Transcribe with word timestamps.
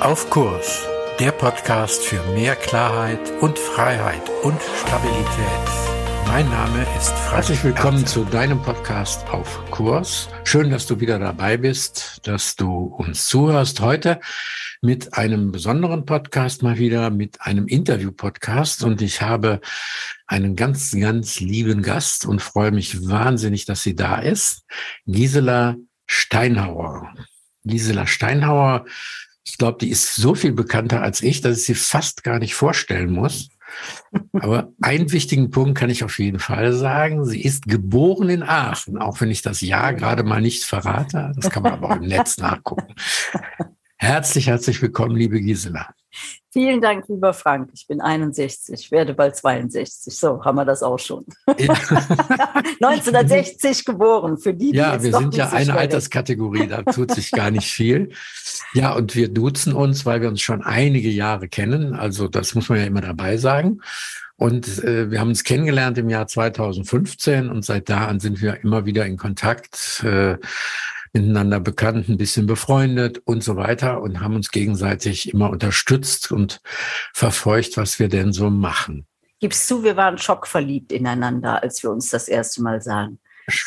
Auf 0.00 0.30
Kurs, 0.30 0.88
der 1.18 1.30
Podcast 1.30 2.02
für 2.02 2.22
mehr 2.32 2.56
Klarheit 2.56 3.20
und 3.42 3.58
Freiheit 3.58 4.22
und 4.42 4.58
Stabilität. 4.80 5.26
Mein 6.26 6.48
Name 6.48 6.86
ist 6.96 7.10
Frank. 7.10 7.34
Herzlich 7.34 7.62
willkommen 7.64 8.06
zu 8.06 8.24
deinem 8.24 8.62
Podcast 8.62 9.28
Auf 9.28 9.62
Kurs. 9.70 10.30
Schön, 10.44 10.70
dass 10.70 10.86
du 10.86 11.00
wieder 11.00 11.18
dabei 11.18 11.58
bist, 11.58 12.26
dass 12.26 12.56
du 12.56 12.84
uns 12.84 13.28
zuhörst 13.28 13.80
heute 13.80 14.20
mit 14.80 15.12
einem 15.18 15.52
besonderen 15.52 16.06
Podcast 16.06 16.62
mal 16.62 16.78
wieder, 16.78 17.10
mit 17.10 17.42
einem 17.42 17.68
Interview-Podcast. 17.68 18.82
Und 18.84 19.02
ich 19.02 19.20
habe 19.20 19.60
einen 20.26 20.56
ganz, 20.56 20.96
ganz 20.98 21.40
lieben 21.40 21.82
Gast 21.82 22.24
und 22.24 22.40
freue 22.40 22.70
mich 22.70 23.06
wahnsinnig, 23.06 23.66
dass 23.66 23.82
sie 23.82 23.96
da 23.96 24.14
ist. 24.16 24.64
Gisela 25.04 25.76
Steinhauer. 26.06 27.12
Gisela 27.64 28.06
Steinhauer 28.06 28.86
ich 29.44 29.58
glaube, 29.58 29.78
die 29.80 29.90
ist 29.90 30.14
so 30.16 30.34
viel 30.34 30.52
bekannter 30.52 31.02
als 31.02 31.22
ich, 31.22 31.40
dass 31.40 31.58
ich 31.58 31.64
sie 31.64 31.74
fast 31.74 32.24
gar 32.24 32.38
nicht 32.38 32.54
vorstellen 32.54 33.10
muss. 33.10 33.48
Aber 34.32 34.72
einen 34.80 35.12
wichtigen 35.12 35.50
Punkt 35.50 35.78
kann 35.78 35.90
ich 35.90 36.04
auf 36.04 36.18
jeden 36.18 36.38
Fall 36.38 36.72
sagen. 36.72 37.24
Sie 37.24 37.42
ist 37.42 37.66
geboren 37.66 38.28
in 38.28 38.42
Aachen, 38.42 38.98
auch 38.98 39.20
wenn 39.20 39.30
ich 39.30 39.42
das 39.42 39.60
Jahr 39.60 39.94
gerade 39.94 40.22
mal 40.22 40.40
nicht 40.40 40.64
verrate. 40.64 41.32
Das 41.36 41.50
kann 41.50 41.62
man 41.62 41.72
aber 41.72 41.90
auch 41.90 41.96
im 41.96 42.08
Netz 42.08 42.36
nachgucken. 42.38 42.94
Herzlich, 43.96 44.46
herzlich 44.46 44.80
willkommen, 44.82 45.16
liebe 45.16 45.40
Gisela. 45.40 45.94
Vielen 46.52 46.80
Dank, 46.80 47.04
lieber 47.08 47.32
Frank. 47.32 47.70
Ich 47.74 47.86
bin 47.86 48.00
61, 48.00 48.90
werde 48.90 49.14
bald 49.14 49.36
62. 49.36 50.12
So 50.12 50.44
haben 50.44 50.56
wir 50.56 50.64
das 50.64 50.82
auch 50.82 50.98
schon. 50.98 51.24
Ja. 51.58 51.74
1960 52.82 53.84
geboren, 53.84 54.38
für 54.38 54.54
die, 54.54 54.70
die 54.70 54.76
Ja, 54.76 55.02
wir 55.02 55.12
sind 55.12 55.34
ja 55.36 55.50
eine 55.50 55.76
Alterskategorie, 55.76 56.66
da 56.66 56.82
tut 56.82 57.12
sich 57.12 57.30
gar 57.30 57.50
nicht 57.50 57.70
viel. 57.70 58.10
Ja, 58.72 58.94
und 58.94 59.14
wir 59.14 59.28
duzen 59.28 59.74
uns, 59.74 60.06
weil 60.06 60.22
wir 60.22 60.28
uns 60.28 60.40
schon 60.40 60.62
einige 60.62 61.10
Jahre 61.10 61.48
kennen. 61.48 61.94
Also 61.94 62.28
das 62.28 62.54
muss 62.54 62.68
man 62.68 62.78
ja 62.78 62.84
immer 62.86 63.02
dabei 63.02 63.36
sagen. 63.36 63.80
Und 64.40 64.82
äh, 64.84 65.10
wir 65.10 65.20
haben 65.20 65.28
uns 65.28 65.44
kennengelernt 65.44 65.98
im 65.98 66.08
Jahr 66.08 66.26
2015 66.26 67.50
und 67.50 67.62
seit 67.62 67.90
da 67.90 68.06
an 68.06 68.20
sind 68.20 68.40
wir 68.40 68.64
immer 68.64 68.86
wieder 68.86 69.04
in 69.04 69.18
Kontakt. 69.18 70.02
Äh, 70.02 70.38
miteinander 71.12 71.60
bekannt, 71.60 72.08
ein 72.08 72.16
bisschen 72.16 72.46
befreundet 72.46 73.20
und 73.24 73.42
so 73.42 73.56
weiter 73.56 74.00
und 74.00 74.20
haben 74.20 74.36
uns 74.36 74.50
gegenseitig 74.50 75.32
immer 75.32 75.50
unterstützt 75.50 76.30
und 76.32 76.60
verfolgt, 77.12 77.76
was 77.76 77.98
wir 77.98 78.08
denn 78.08 78.32
so 78.32 78.50
machen. 78.50 79.06
Gibst 79.40 79.70
du, 79.70 79.82
wir 79.82 79.96
waren 79.96 80.18
schockverliebt 80.18 80.92
ineinander, 80.92 81.62
als 81.62 81.82
wir 81.82 81.90
uns 81.90 82.10
das 82.10 82.28
erste 82.28 82.62
Mal 82.62 82.82
sahen. 82.82 83.18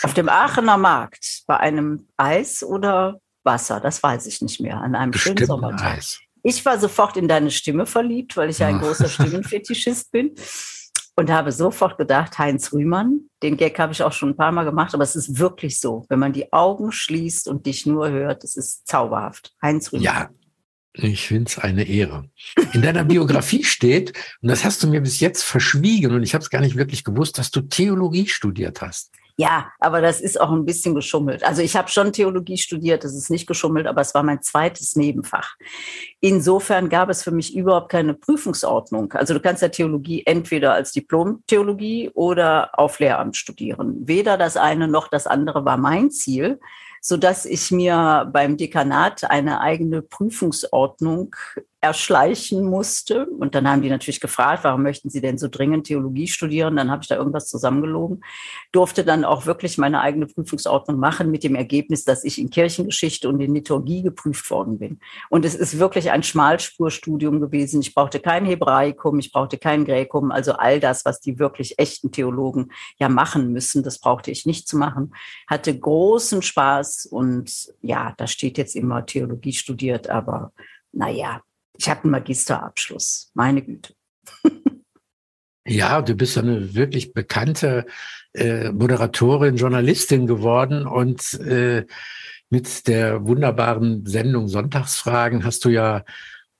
Auf 0.03 0.13
dem 0.13 0.29
Aachener 0.29 0.77
Markt, 0.77 1.43
bei 1.47 1.57
einem 1.57 2.07
Eis 2.15 2.63
oder 2.63 3.19
Wasser, 3.43 3.79
das 3.79 4.01
weiß 4.01 4.27
ich 4.27 4.41
nicht 4.41 4.61
mehr, 4.61 4.77
an 4.77 4.95
einem 4.95 5.11
Bestimmt 5.11 5.39
schönen 5.39 5.47
Sommertag. 5.47 5.97
Eis. 5.97 6.19
Ich 6.43 6.63
war 6.65 6.77
sofort 6.77 7.17
in 7.17 7.27
deine 7.27 7.51
Stimme 7.51 7.85
verliebt, 7.85 8.37
weil 8.37 8.49
ich 8.49 8.59
ja 8.59 8.67
ein 8.67 8.79
großer 8.79 9.09
Stimmenfetischist 9.09 10.11
bin 10.11 10.35
und 11.15 11.29
habe 11.31 11.51
sofort 11.51 11.97
gedacht, 11.97 12.37
Heinz 12.39 12.73
Rühmann, 12.73 13.29
den 13.41 13.57
Gag 13.57 13.77
habe 13.79 13.93
ich 13.93 14.03
auch 14.03 14.13
schon 14.13 14.29
ein 14.29 14.35
paar 14.35 14.51
Mal 14.51 14.63
gemacht, 14.65 14.93
aber 14.93 15.03
es 15.03 15.15
ist 15.15 15.37
wirklich 15.39 15.79
so, 15.79 16.05
wenn 16.09 16.19
man 16.19 16.33
die 16.33 16.51
Augen 16.51 16.91
schließt 16.91 17.47
und 17.47 17.65
dich 17.65 17.85
nur 17.85 18.09
hört, 18.09 18.43
es 18.43 18.57
ist 18.57 18.87
zauberhaft. 18.87 19.53
Heinz 19.61 19.91
Rühmann. 19.91 20.03
Ja, 20.03 20.29
ich 20.93 21.27
finde 21.27 21.49
es 21.49 21.57
eine 21.57 21.83
Ehre. 21.83 22.29
In 22.73 22.81
deiner 22.81 23.03
Biografie 23.03 23.63
steht, 23.63 24.13
und 24.41 24.49
das 24.49 24.63
hast 24.63 24.83
du 24.83 24.87
mir 24.87 25.01
bis 25.01 25.19
jetzt 25.19 25.43
verschwiegen 25.43 26.13
und 26.13 26.23
ich 26.23 26.33
habe 26.33 26.43
es 26.43 26.49
gar 26.49 26.61
nicht 26.61 26.77
wirklich 26.77 27.03
gewusst, 27.03 27.37
dass 27.37 27.51
du 27.51 27.61
Theologie 27.61 28.27
studiert 28.27 28.81
hast. 28.81 29.11
Ja, 29.35 29.71
aber 29.79 30.01
das 30.01 30.21
ist 30.21 30.39
auch 30.39 30.51
ein 30.51 30.65
bisschen 30.65 30.93
geschummelt. 30.93 31.43
Also 31.43 31.63
ich 31.63 31.75
habe 31.75 31.89
schon 31.89 32.13
Theologie 32.13 32.57
studiert, 32.57 33.03
das 33.03 33.15
ist 33.15 33.31
nicht 33.31 33.47
geschummelt, 33.47 33.87
aber 33.87 34.01
es 34.01 34.13
war 34.13 34.21
mein 34.21 34.43
zweites 34.43 34.95
Nebenfach. 34.95 35.55
Insofern 36.19 36.87
gab 36.87 37.09
es 37.09 37.23
für 37.23 37.31
mich 37.31 37.55
überhaupt 37.55 37.89
keine 37.89 38.13
Prüfungsordnung. 38.13 39.13
Also 39.13 39.33
du 39.33 39.39
kannst 39.39 39.63
ja 39.63 39.69
Theologie 39.69 40.23
entweder 40.25 40.73
als 40.73 40.91
Diplom-Theologie 40.91 42.11
oder 42.13 42.77
auf 42.77 42.99
Lehramt 42.99 43.35
studieren. 43.35 44.07
Weder 44.07 44.37
das 44.37 44.55
eine 44.55 44.87
noch 44.87 45.07
das 45.07 45.25
andere 45.25 45.65
war 45.65 45.77
mein 45.77 46.11
Ziel 46.11 46.59
so 47.05 47.17
dass 47.17 47.43
ich 47.43 47.69
mir 47.69 48.29
beim 48.31 48.55
Dekanat 48.55 49.29
eine 49.29 49.59
eigene 49.59 50.01
Prüfungsordnung 50.01 51.35
erschleichen 51.83 52.63
musste. 52.63 53.25
Und 53.25 53.55
dann 53.55 53.69
haben 53.69 53.81
die 53.81 53.89
natürlich 53.89 54.21
gefragt, 54.21 54.63
warum 54.63 54.83
möchten 54.83 55.09
Sie 55.09 55.19
denn 55.19 55.37
so 55.37 55.49
dringend 55.49 55.85
Theologie 55.85 56.27
studieren? 56.27 56.77
Dann 56.77 56.89
habe 56.89 57.01
ich 57.01 57.09
da 57.09 57.17
irgendwas 57.17 57.49
zusammengelogen. 57.49 58.23
Durfte 58.71 59.03
dann 59.03 59.25
auch 59.25 59.45
wirklich 59.45 59.77
meine 59.77 59.99
eigene 59.99 60.25
Prüfungsordnung 60.25 60.97
machen 60.97 61.29
mit 61.29 61.43
dem 61.43 61.55
Ergebnis, 61.55 62.05
dass 62.05 62.23
ich 62.23 62.39
in 62.39 62.49
Kirchengeschichte 62.49 63.27
und 63.27 63.41
in 63.41 63.53
Liturgie 63.53 64.01
geprüft 64.01 64.49
worden 64.49 64.79
bin. 64.79 64.99
Und 65.29 65.43
es 65.43 65.55
ist 65.55 65.77
wirklich 65.77 66.09
ein 66.09 66.23
Schmalspurstudium 66.23 67.41
gewesen. 67.41 67.81
Ich 67.81 67.93
brauchte 67.93 68.21
kein 68.21 68.45
Hebraikum, 68.45 69.19
ich 69.19 69.33
brauchte 69.33 69.57
kein 69.57 69.83
Gräkum. 69.83 70.31
Also 70.31 70.53
all 70.53 70.79
das, 70.79 71.03
was 71.03 71.19
die 71.19 71.37
wirklich 71.37 71.79
echten 71.79 72.13
Theologen 72.13 72.71
ja 72.97 73.09
machen 73.09 73.51
müssen, 73.51 73.83
das 73.83 73.99
brauchte 73.99 74.31
ich 74.31 74.45
nicht 74.45 74.69
zu 74.69 74.77
machen. 74.77 75.13
Hatte 75.47 75.77
großen 75.77 76.41
Spaß 76.41 77.07
und 77.07 77.73
ja, 77.81 78.13
da 78.15 78.25
steht 78.25 78.57
jetzt 78.57 78.77
immer 78.77 79.05
Theologie 79.05 79.51
studiert, 79.51 80.09
aber 80.09 80.53
naja, 80.93 81.41
ich 81.77 81.89
habe 81.89 82.03
einen 82.03 82.11
Magisterabschluss, 82.11 83.31
meine 83.33 83.61
Güte. 83.61 83.93
Ja, 85.65 86.01
du 86.01 86.13
bist 86.13 86.37
eine 86.37 86.75
wirklich 86.75 87.13
bekannte 87.13 87.85
äh, 88.33 88.69
Moderatorin, 88.71 89.55
Journalistin 89.55 90.27
geworden 90.27 90.85
und 90.85 91.35
äh, 91.35 91.85
mit 92.49 92.87
der 92.87 93.25
wunderbaren 93.25 94.05
Sendung 94.05 94.49
Sonntagsfragen 94.49 95.45
hast 95.45 95.63
du 95.63 95.69
ja 95.69 96.03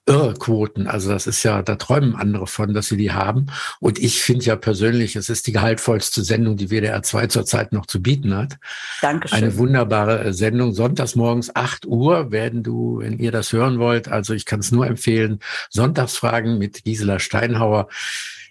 Irrquoten. 0.06 0.86
Also 0.86 1.10
das 1.10 1.26
ist 1.26 1.42
ja, 1.42 1.62
da 1.62 1.76
träumen 1.76 2.14
andere 2.14 2.46
von, 2.46 2.74
dass 2.74 2.88
sie 2.88 2.96
die 2.96 3.12
haben. 3.12 3.46
Und 3.80 3.98
ich 3.98 4.22
finde 4.22 4.44
ja 4.44 4.56
persönlich, 4.56 5.16
es 5.16 5.30
ist 5.30 5.46
die 5.46 5.52
gehaltvollste 5.52 6.22
Sendung, 6.22 6.56
die 6.56 6.68
WDR 6.68 7.02
2 7.02 7.28
zurzeit 7.28 7.72
noch 7.72 7.86
zu 7.86 8.02
bieten 8.02 8.36
hat. 8.36 8.58
Dankeschön. 9.00 9.38
Eine 9.38 9.56
wunderbare 9.56 10.24
äh, 10.24 10.32
Sendung. 10.32 10.74
Sonntags 10.74 11.14
morgens 11.14 11.54
8 11.54 11.86
Uhr 11.86 12.30
werden 12.30 12.62
du, 12.62 12.98
wenn 12.98 13.18
ihr 13.18 13.32
das 13.32 13.52
hören 13.52 13.78
wollt, 13.78 14.08
also 14.08 14.34
ich 14.34 14.44
kann 14.44 14.60
es 14.60 14.72
nur 14.72 14.86
empfehlen, 14.86 15.40
Sonntagsfragen 15.70 16.58
mit 16.58 16.84
Gisela 16.84 17.18
Steinhauer, 17.18 17.88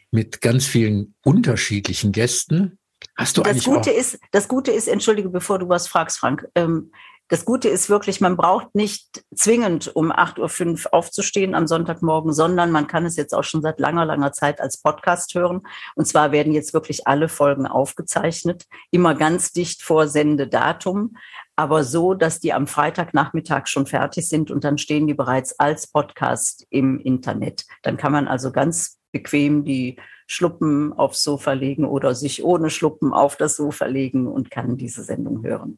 mit 0.10 0.42
ganz 0.42 0.66
vielen 0.66 1.14
unterschiedlichen 1.24 2.12
Gästen. 2.12 2.80
Hast 3.16 3.38
du 3.38 3.42
das 3.42 3.52
eigentlich 3.52 3.66
Gute 3.66 3.92
auch 3.92 3.98
ist, 3.98 4.20
das 4.32 4.48
Gute 4.48 4.72
ist, 4.72 4.88
entschuldige, 4.88 5.30
bevor 5.30 5.60
du 5.60 5.70
was 5.70 5.88
fragst, 5.88 6.18
Frank, 6.18 6.48
ähm, 6.56 6.92
das 7.30 7.46
Gute 7.46 7.70
ist 7.70 7.90
wirklich, 7.90 8.22
man 8.22 8.38
braucht 8.38 8.76
nicht 8.76 9.24
zwingend 9.34 9.96
um 9.96 10.12
8.05 10.12 10.86
Uhr 10.86 10.94
aufzustehen 10.94 11.56
am 11.56 11.68
Sonntagmorgen, 11.68 12.34
sondern 12.34 12.70
man 12.70 12.88
kann 12.88 13.06
es 13.06 13.16
jetzt 13.16 13.34
auch 13.34 13.44
schon 13.44 13.62
seit 13.62 13.80
langer, 13.80 14.06
langer 14.06 14.34
Zeit 14.34 14.60
als 14.60 14.78
Podcast 14.78 15.34
hören. 15.34 15.62
Und 15.96 16.06
zwar 16.06 16.32
werden 16.32 16.54
jetzt 16.54 16.74
wirklich 16.74 17.08
alle 17.08 17.30
Folgen 17.30 17.66
aufgezeichnet, 17.66 18.66
immer 18.92 19.16
ganz 19.16 19.52
dicht 19.52 19.82
vor 19.82 20.08
Sendedatum, 20.08 21.16
aber 21.56 21.84
so, 21.84 22.14
dass 22.14 22.40
die 22.40 22.54
am 22.54 22.68
Freitagnachmittag 22.68 23.68
schon 23.68 23.86
fertig 23.86 24.28
sind 24.28 24.52
und 24.52 24.64
dann 24.64 24.78
stehen 24.78 25.08
die 25.08 25.14
bereits 25.14 25.60
als 25.60 25.88
Podcast 25.88 26.66
im 26.70 27.00
Internet. 27.00 27.66
Dann 27.84 27.98
kann 27.98 28.12
man 28.12 28.28
also 28.28 28.52
ganz 28.52 29.00
bequem 29.12 29.64
die 29.64 29.98
Schluppen 30.28 30.94
aufs 30.94 31.24
Sofa 31.24 31.54
legen 31.54 31.86
oder 31.86 32.16
sich 32.16 32.44
ohne 32.44 32.70
Schluppen 32.70 33.14
auf 33.14 33.38
das 33.38 33.56
Sofa 33.56 33.86
legen 33.86 34.28
und 34.28 34.52
kann 34.52 34.78
diese 34.78 35.04
Sendung 35.04 35.44
hören. 35.44 35.78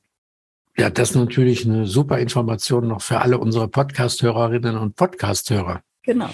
Ja, 0.77 0.89
das 0.89 1.11
ist 1.11 1.15
natürlich 1.15 1.65
eine 1.65 1.87
super 1.87 2.19
Information 2.19 2.87
noch 2.87 3.01
für 3.01 3.21
alle 3.21 3.37
unsere 3.37 3.67
Podcast-Hörerinnen 3.67 4.77
und 4.77 4.95
Podcast-Hörer. 4.95 5.81
Genau. 6.03 6.29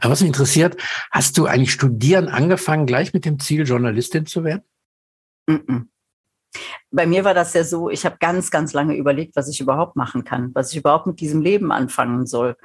Aber 0.00 0.10
was 0.10 0.20
mich 0.20 0.28
interessiert, 0.28 0.76
hast 1.10 1.36
du 1.38 1.46
eigentlich 1.46 1.72
studieren 1.72 2.28
angefangen, 2.28 2.86
gleich 2.86 3.12
mit 3.12 3.24
dem 3.24 3.38
Ziel, 3.38 3.66
Journalistin 3.66 4.26
zu 4.26 4.42
werden? 4.42 4.62
Mm 5.46 5.54
-mm. 5.54 5.86
Bei 6.90 7.06
mir 7.06 7.24
war 7.24 7.34
das 7.34 7.54
ja 7.54 7.64
so, 7.64 7.90
ich 7.90 8.04
habe 8.04 8.16
ganz, 8.20 8.50
ganz 8.50 8.72
lange 8.72 8.96
überlegt, 8.96 9.34
was 9.34 9.48
ich 9.48 9.60
überhaupt 9.60 9.96
machen 9.96 10.24
kann, 10.24 10.50
was 10.54 10.70
ich 10.70 10.78
überhaupt 10.78 11.06
mit 11.06 11.20
diesem 11.20 11.40
Leben 11.42 11.72
anfangen 11.72 12.26
soll, 12.26 12.56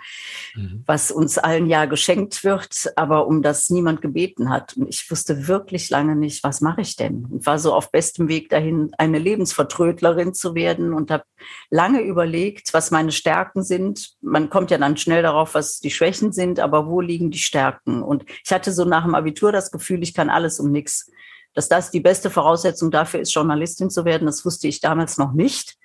mhm. 0.56 0.84
was 0.86 1.10
uns 1.10 1.38
allen 1.40 1.68
ja 1.68 1.86
geschenkt 1.86 2.44
wird, 2.44 2.92
aber 2.96 3.26
um 3.26 3.42
das 3.42 3.70
niemand 3.70 4.02
gebeten 4.02 4.52
hat. 4.52 4.78
Und 4.78 4.88
ich 4.88 5.10
wusste 5.10 5.48
wirklich 5.48 5.90
lange 5.90 6.16
nicht, 6.16 6.44
was 6.44 6.62
mache 6.62 6.82
ich 6.82 6.96
denn? 6.96 7.26
Und 7.26 7.46
war 7.46 7.58
so 7.58 7.74
auf 7.74 7.92
bestem 7.92 8.28
Weg 8.28 8.50
dahin, 8.50 8.92
eine 8.98 9.18
Lebensvertrödlerin 9.18 10.34
zu 10.34 10.54
werden 10.54 10.94
und 10.94 11.10
habe 11.10 11.24
lange 11.72 12.02
überlegt, 12.02 12.74
was 12.74 12.92
meine 12.92 13.12
Stärken 13.12 13.64
sind. 13.64 14.12
Man 14.22 14.50
kommt 14.50 14.70
ja 14.70 14.78
dann 14.78 14.98
schnell 14.98 15.24
darauf, 15.24 15.56
was 15.56 15.80
die 15.80 15.92
Schwächen 15.92 16.32
sind, 16.32 16.60
aber 16.60 16.88
wo 16.88 17.02
liegen 17.02 17.32
die 17.32 17.40
Stärken? 17.40 18.04
Und 18.04 18.26
ich 18.46 18.52
hatte 18.52 18.72
so 18.72 18.86
nach 18.86 19.06
dem 19.06 19.16
Abitur 19.16 19.52
das 19.52 19.72
Gefühl, 19.72 20.04
ich 20.04 20.14
kann 20.14 20.30
alles 20.30 20.60
um 20.60 20.72
nichts 20.72 21.10
dass 21.54 21.70
das 21.70 21.92
die 21.92 22.00
beste 22.00 22.30
Voraussetzung 22.30 22.92
dafür 22.92 23.22
ist, 23.22 23.34
Journalistin 23.34 23.90
zu 23.90 24.06
werden. 24.06 24.26
Das 24.26 24.46
wusste 24.46 24.68
ich 24.68 24.82
damals 24.82 25.18
noch 25.18 25.34
nicht. 25.34 25.78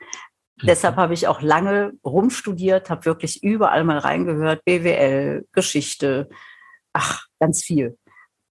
Mhm. 0.61 0.67
Deshalb 0.67 0.97
habe 0.97 1.15
ich 1.15 1.27
auch 1.27 1.43
lange 1.43 1.93
rumstudiert, 2.05 2.91
habe 2.91 3.05
wirklich 3.07 3.43
überall 3.43 3.85
mal 3.85 3.99
reingehört, 3.99 4.65
BWL, 4.65 5.47
Geschichte, 5.53 6.29
ach, 6.93 7.27
ganz 7.41 7.63
viel. 7.63 7.99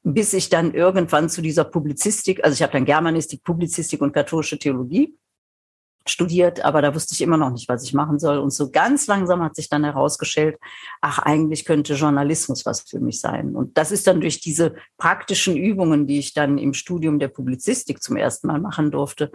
Bis 0.04 0.34
ich 0.34 0.50
dann 0.50 0.74
irgendwann 0.74 1.30
zu 1.30 1.42
dieser 1.42 1.64
Publizistik, 1.64 2.44
also 2.44 2.56
ich 2.56 2.62
habe 2.62 2.74
dann 2.74 2.86
Germanistik, 2.86 3.44
Publizistik 3.44 4.02
und 4.02 4.12
katholische 4.12 4.60
Theologie 4.60 5.16
studiert, 6.06 6.64
aber 6.66 6.82
da 6.82 6.94
wusste 6.94 7.14
ich 7.14 7.22
immer 7.22 7.38
noch 7.38 7.52
nicht, 7.52 7.70
was 7.70 7.84
ich 7.84 7.94
machen 7.94 8.20
soll. 8.20 8.38
Und 8.38 8.52
so 8.52 8.72
ganz 8.72 9.08
langsam 9.08 9.42
hat 9.42 9.56
sich 9.56 9.70
dann 9.70 9.84
herausgestellt, 9.84 10.58
ach, 11.02 11.20
eigentlich 11.20 11.66
könnte 11.66 11.94
Journalismus 11.94 12.66
was 12.66 12.82
für 12.82 13.00
mich 13.00 13.22
sein. 13.22 13.56
Und 13.56 13.78
das 13.78 13.92
ist 13.92 14.08
dann 14.08 14.22
durch 14.22 14.42
diese 14.42 14.76
praktischen 14.98 15.56
Übungen, 15.56 16.06
die 16.08 16.20
ich 16.20 16.34
dann 16.34 16.58
im 16.58 16.74
Studium 16.74 17.20
der 17.20 17.30
Publizistik 17.30 18.04
zum 18.04 18.18
ersten 18.18 18.48
Mal 18.48 18.60
machen 18.60 18.92
durfte, 18.92 19.32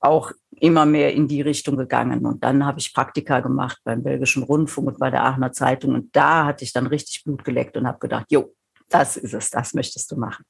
auch 0.00 0.32
immer 0.60 0.84
mehr 0.84 1.14
in 1.14 1.28
die 1.28 1.40
Richtung 1.40 1.76
gegangen. 1.76 2.26
Und 2.26 2.44
dann 2.44 2.66
habe 2.66 2.78
ich 2.78 2.92
Praktika 2.92 3.40
gemacht 3.40 3.78
beim 3.84 4.02
Belgischen 4.02 4.42
Rundfunk 4.42 4.88
und 4.88 4.98
bei 4.98 5.10
der 5.10 5.24
Aachener 5.24 5.52
Zeitung. 5.52 5.94
Und 5.94 6.14
da 6.14 6.44
hatte 6.44 6.64
ich 6.64 6.72
dann 6.72 6.86
richtig 6.86 7.24
Blut 7.24 7.44
geleckt 7.44 7.76
und 7.76 7.86
habe 7.86 7.98
gedacht, 7.98 8.26
jo, 8.30 8.54
das 8.90 9.16
ist 9.16 9.32
es, 9.32 9.50
das 9.50 9.72
möchtest 9.72 10.10
du 10.12 10.16
machen. 10.16 10.44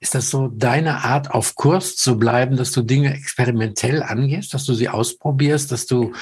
Ist 0.00 0.14
das 0.14 0.30
so 0.30 0.48
deine 0.48 1.04
Art, 1.04 1.32
auf 1.32 1.56
Kurs 1.56 1.96
zu 1.96 2.18
bleiben, 2.18 2.56
dass 2.56 2.70
du 2.70 2.82
Dinge 2.82 3.12
experimentell 3.14 4.02
angehst, 4.02 4.54
dass 4.54 4.64
du 4.64 4.72
sie 4.72 4.88
ausprobierst, 4.88 5.72
dass 5.72 5.86
du 5.86 6.12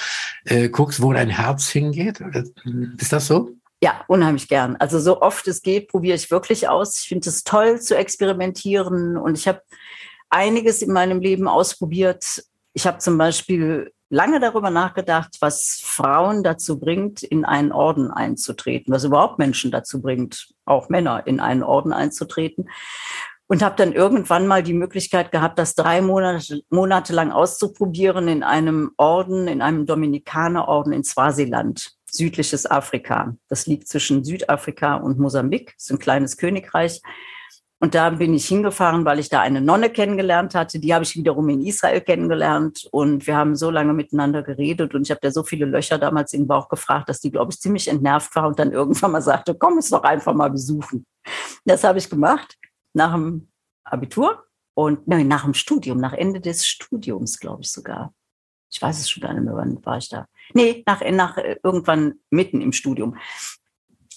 äh, 0.44 0.70
guckst, 0.70 1.02
wo 1.02 1.12
dein 1.12 1.28
Herz 1.28 1.68
hingeht? 1.68 2.22
Ist 2.98 3.12
das 3.12 3.26
so? 3.26 3.50
Ja, 3.82 4.02
unheimlich 4.08 4.48
gern. 4.48 4.76
Also 4.76 4.98
so 4.98 5.20
oft 5.20 5.46
es 5.48 5.60
geht, 5.60 5.88
probiere 5.88 6.16
ich 6.16 6.30
wirklich 6.30 6.68
aus. 6.68 7.00
Ich 7.00 7.08
finde 7.08 7.28
es 7.28 7.44
toll 7.44 7.78
zu 7.78 7.96
experimentieren 7.96 9.18
und 9.18 9.36
ich 9.36 9.46
habe 9.46 9.60
einiges 10.30 10.80
in 10.80 10.92
meinem 10.92 11.20
Leben 11.20 11.46
ausprobiert. 11.46 12.42
Ich 12.72 12.86
habe 12.86 12.98
zum 12.98 13.18
Beispiel 13.18 13.92
lange 14.08 14.40
darüber 14.40 14.70
nachgedacht, 14.70 15.36
was 15.40 15.80
Frauen 15.84 16.42
dazu 16.42 16.78
bringt, 16.80 17.22
in 17.22 17.44
einen 17.44 17.72
Orden 17.72 18.10
einzutreten, 18.10 18.94
was 18.94 19.04
überhaupt 19.04 19.38
Menschen 19.38 19.70
dazu 19.70 20.00
bringt, 20.00 20.48
auch 20.64 20.88
Männer 20.88 21.26
in 21.26 21.40
einen 21.40 21.62
Orden 21.62 21.92
einzutreten 21.92 22.70
und 23.48 23.62
habe 23.62 23.76
dann 23.76 23.92
irgendwann 23.92 24.46
mal 24.46 24.62
die 24.62 24.74
Möglichkeit 24.74 25.30
gehabt, 25.30 25.58
das 25.58 25.74
drei 25.74 26.00
Monate, 26.00 26.62
Monate 26.70 27.12
lang 27.12 27.30
auszuprobieren 27.30 28.28
in 28.28 28.42
einem 28.42 28.92
Orden, 28.96 29.46
in 29.46 29.62
einem 29.62 29.86
Dominikanerorden 29.86 30.92
in 30.92 31.04
Swasiland, 31.04 31.92
südliches 32.10 32.68
Afrika. 32.68 33.36
Das 33.48 33.66
liegt 33.66 33.88
zwischen 33.88 34.24
Südafrika 34.24 34.96
und 34.96 35.18
Mosambik, 35.18 35.74
ist 35.76 35.90
ein 35.90 35.98
kleines 35.98 36.36
Königreich. 36.36 37.00
Und 37.78 37.94
da 37.94 38.08
bin 38.08 38.32
ich 38.32 38.48
hingefahren, 38.48 39.04
weil 39.04 39.18
ich 39.18 39.28
da 39.28 39.42
eine 39.42 39.60
Nonne 39.60 39.90
kennengelernt 39.90 40.54
hatte. 40.54 40.78
Die 40.78 40.94
habe 40.94 41.04
ich 41.04 41.14
wiederum 41.14 41.46
in 41.50 41.60
Israel 41.60 42.00
kennengelernt. 42.00 42.88
Und 42.90 43.26
wir 43.26 43.36
haben 43.36 43.54
so 43.54 43.70
lange 43.70 43.92
miteinander 43.92 44.42
geredet. 44.42 44.94
Und 44.94 45.02
ich 45.02 45.10
habe 45.10 45.20
da 45.22 45.30
so 45.30 45.44
viele 45.44 45.66
Löcher 45.66 45.98
damals 45.98 46.32
im 46.32 46.46
Bauch 46.46 46.70
gefragt, 46.70 47.10
dass 47.10 47.20
die, 47.20 47.30
glaube 47.30 47.52
ich, 47.52 47.60
ziemlich 47.60 47.88
entnervt 47.88 48.34
war 48.34 48.48
und 48.48 48.58
dann 48.58 48.72
irgendwann 48.72 49.12
mal 49.12 49.20
sagte, 49.20 49.54
komm 49.54 49.76
es 49.76 49.90
doch 49.90 50.04
einfach 50.04 50.32
mal 50.32 50.50
besuchen. 50.50 51.04
Das 51.66 51.84
habe 51.84 51.98
ich 51.98 52.08
gemacht 52.08 52.56
nach 52.96 53.12
dem 53.12 53.48
Abitur 53.84 54.44
und 54.74 55.06
nein, 55.06 55.28
nach 55.28 55.44
dem 55.44 55.54
Studium, 55.54 55.98
nach 55.98 56.12
Ende 56.12 56.40
des 56.40 56.66
Studiums, 56.66 57.38
glaube 57.38 57.62
ich 57.62 57.70
sogar. 57.70 58.12
Ich 58.70 58.82
weiß 58.82 58.98
es 58.98 59.08
schon 59.08 59.22
gar 59.22 59.32
nicht 59.32 59.44
mehr, 59.44 59.54
wann 59.54 59.84
war 59.84 59.98
ich 59.98 60.08
da. 60.08 60.26
Nee, 60.54 60.82
nach, 60.86 61.02
nach 61.12 61.36
äh, 61.36 61.56
irgendwann 61.62 62.14
mitten 62.30 62.60
im 62.60 62.72
Studium. 62.72 63.16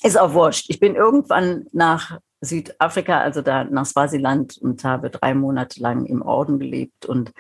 Ist 0.02 0.18
auch 0.18 0.34
wurscht. 0.34 0.70
Ich 0.70 0.80
bin 0.80 0.96
irgendwann 0.96 1.68
nach 1.72 2.20
Südafrika, 2.42 3.20
also 3.20 3.42
da 3.42 3.66
nach 3.66 3.86
Swasiland 3.86 4.58
und 4.58 4.84
habe 4.84 5.10
drei 5.10 5.34
Monate 5.34 5.82
lang 5.82 6.06
im 6.06 6.22
Orden 6.22 6.58
gelebt 6.58 7.06
und 7.06 7.34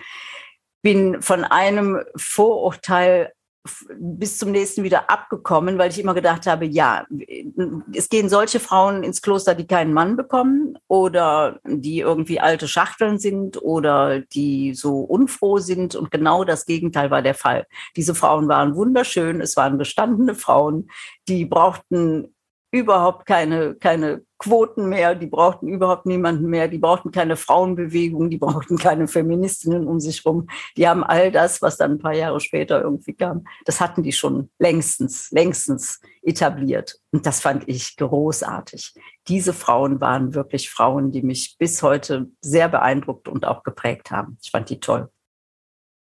bin 0.81 1.21
von 1.21 1.45
einem 1.45 2.03
Vorurteil 2.15 3.33
bis 3.97 4.37
zum 4.37 4.51
nächsten 4.51 4.83
wieder 4.83 5.09
abgekommen, 5.09 5.77
weil 5.77 5.91
ich 5.91 5.99
immer 5.99 6.13
gedacht 6.13 6.47
habe, 6.47 6.65
ja, 6.65 7.05
es 7.93 8.07
gehen 8.07 8.29
solche 8.29 8.59
Frauen 8.59 9.03
ins 9.03 9.21
Kloster, 9.21 9.53
die 9.53 9.67
keinen 9.67 9.93
Mann 9.93 10.15
bekommen 10.15 10.77
oder 10.87 11.59
die 11.65 11.99
irgendwie 11.99 12.39
alte 12.39 12.67
Schachteln 12.67 13.19
sind 13.19 13.61
oder 13.61 14.21
die 14.21 14.73
so 14.73 15.01
unfroh 15.01 15.57
sind. 15.57 15.95
Und 15.95 16.09
genau 16.09 16.45
das 16.45 16.65
Gegenteil 16.65 17.11
war 17.11 17.21
der 17.21 17.35
Fall. 17.35 17.67
Diese 17.97 18.15
Frauen 18.15 18.47
waren 18.47 18.75
wunderschön, 18.75 19.41
es 19.41 19.57
waren 19.57 19.77
gestandene 19.77 20.35
Frauen, 20.35 20.89
die 21.27 21.45
brauchten 21.45 22.33
überhaupt 22.71 23.25
keine, 23.25 23.75
keine 23.75 24.21
Quoten 24.39 24.87
mehr, 24.87 25.15
die 25.15 25.27
brauchten 25.27 25.67
überhaupt 25.67 26.05
niemanden 26.05 26.49
mehr, 26.49 26.69
die 26.69 26.77
brauchten 26.77 27.11
keine 27.11 27.35
Frauenbewegung, 27.35 28.29
die 28.29 28.37
brauchten 28.37 28.77
keine 28.77 29.07
Feministinnen 29.09 29.85
um 29.85 29.99
sich 29.99 30.25
rum. 30.25 30.47
Die 30.77 30.87
haben 30.87 31.03
all 31.03 31.29
das, 31.31 31.61
was 31.61 31.75
dann 31.75 31.91
ein 31.91 31.99
paar 31.99 32.15
Jahre 32.15 32.39
später 32.39 32.81
irgendwie 32.81 33.13
kam, 33.13 33.45
das 33.65 33.81
hatten 33.81 34.01
die 34.01 34.13
schon 34.13 34.49
längstens, 34.57 35.29
längstens 35.31 35.99
etabliert. 36.21 36.99
Und 37.11 37.25
das 37.25 37.41
fand 37.41 37.67
ich 37.67 37.97
großartig. 37.97 38.93
Diese 39.27 39.53
Frauen 39.53 39.99
waren 39.99 40.33
wirklich 40.33 40.69
Frauen, 40.69 41.11
die 41.11 41.21
mich 41.21 41.57
bis 41.59 41.83
heute 41.83 42.31
sehr 42.41 42.69
beeindruckt 42.69 43.27
und 43.27 43.45
auch 43.45 43.63
geprägt 43.63 44.09
haben. 44.09 44.37
Ich 44.41 44.51
fand 44.51 44.69
die 44.69 44.79
toll. 44.79 45.09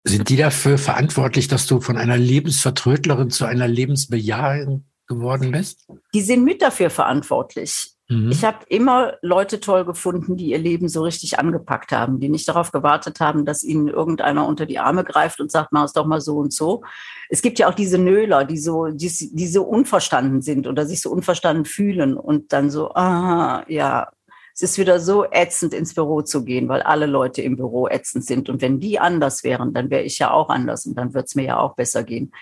Sind 0.04 0.30
die 0.30 0.38
dafür 0.38 0.78
verantwortlich, 0.78 1.48
dass 1.48 1.66
du 1.66 1.82
von 1.82 1.98
einer 1.98 2.18
Lebensvertrödlerin 2.18 3.32
zu 3.32 3.46
einer 3.46 3.68
Lebensbejaherin 3.68 4.86
geworden 5.08 5.52
bist? 5.52 5.88
Die 6.14 6.22
sind 6.22 6.44
mit 6.44 6.62
dafür 6.62 6.90
verantwortlich. 6.90 7.96
Mhm. 8.10 8.32
Ich 8.32 8.44
habe 8.44 8.58
immer 8.68 9.14
Leute 9.22 9.60
toll 9.60 9.86
gefunden, 9.86 10.36
die 10.36 10.48
ihr 10.48 10.58
Leben 10.58 10.90
so 10.90 11.04
richtig 11.04 11.38
angepackt 11.38 11.92
haben, 11.92 12.20
die 12.20 12.30
nicht 12.30 12.50
darauf 12.50 12.72
gewartet 12.72 13.20
haben, 13.20 13.46
dass 13.46 13.64
ihnen 13.64 13.88
irgendeiner 13.88 14.48
unter 14.48 14.66
die 14.66 14.80
Arme 14.80 15.04
greift 15.04 15.40
und 15.40 15.52
sagt, 15.52 15.72
mach 15.72 15.86
es 15.86 15.94
doch 15.94 16.08
mal 16.08 16.20
so 16.20 16.38
und 16.38 16.52
so. 16.52 16.84
Es 17.30 17.44
gibt 17.44 17.60
ja 17.60 17.70
auch 17.70 17.76
diese 17.76 18.00
Nöler, 18.00 18.46
die 18.46 18.58
so, 18.58 18.88
die, 18.88 19.12
die 19.32 19.48
so 19.48 19.64
unverstanden 19.64 20.42
sind 20.42 20.66
oder 20.66 20.88
sich 20.88 21.02
so 21.02 21.12
unverstanden 21.12 21.66
fühlen 21.66 22.18
und 22.18 22.52
dann 22.52 22.72
so, 22.72 22.92
ah, 22.96 23.64
ja, 23.68 24.10
es 24.56 24.64
ist 24.64 24.78
wieder 24.80 25.00
so 25.00 25.26
ätzend, 25.32 25.74
ins 25.74 25.94
Büro 25.94 26.22
zu 26.22 26.44
gehen, 26.44 26.68
weil 26.68 26.82
alle 26.82 27.06
Leute 27.06 27.42
im 27.44 27.56
Büro 27.56 27.88
ätzend 27.88 28.26
sind. 28.26 28.50
Und 28.50 28.62
wenn 28.62 28.80
die 28.80 29.00
anders 29.00 29.44
wären, 29.44 29.74
dann 29.74 29.90
wäre 29.90 30.04
ich 30.04 30.20
ja 30.20 30.32
auch 30.32 30.50
anders 30.50 30.86
und 30.86 30.96
dann 30.96 31.14
wird 31.14 31.28
es 31.28 31.36
mir 31.36 31.46
ja 31.46 31.60
auch 31.60 31.76
besser 31.76 32.04
gehen. 32.04 32.34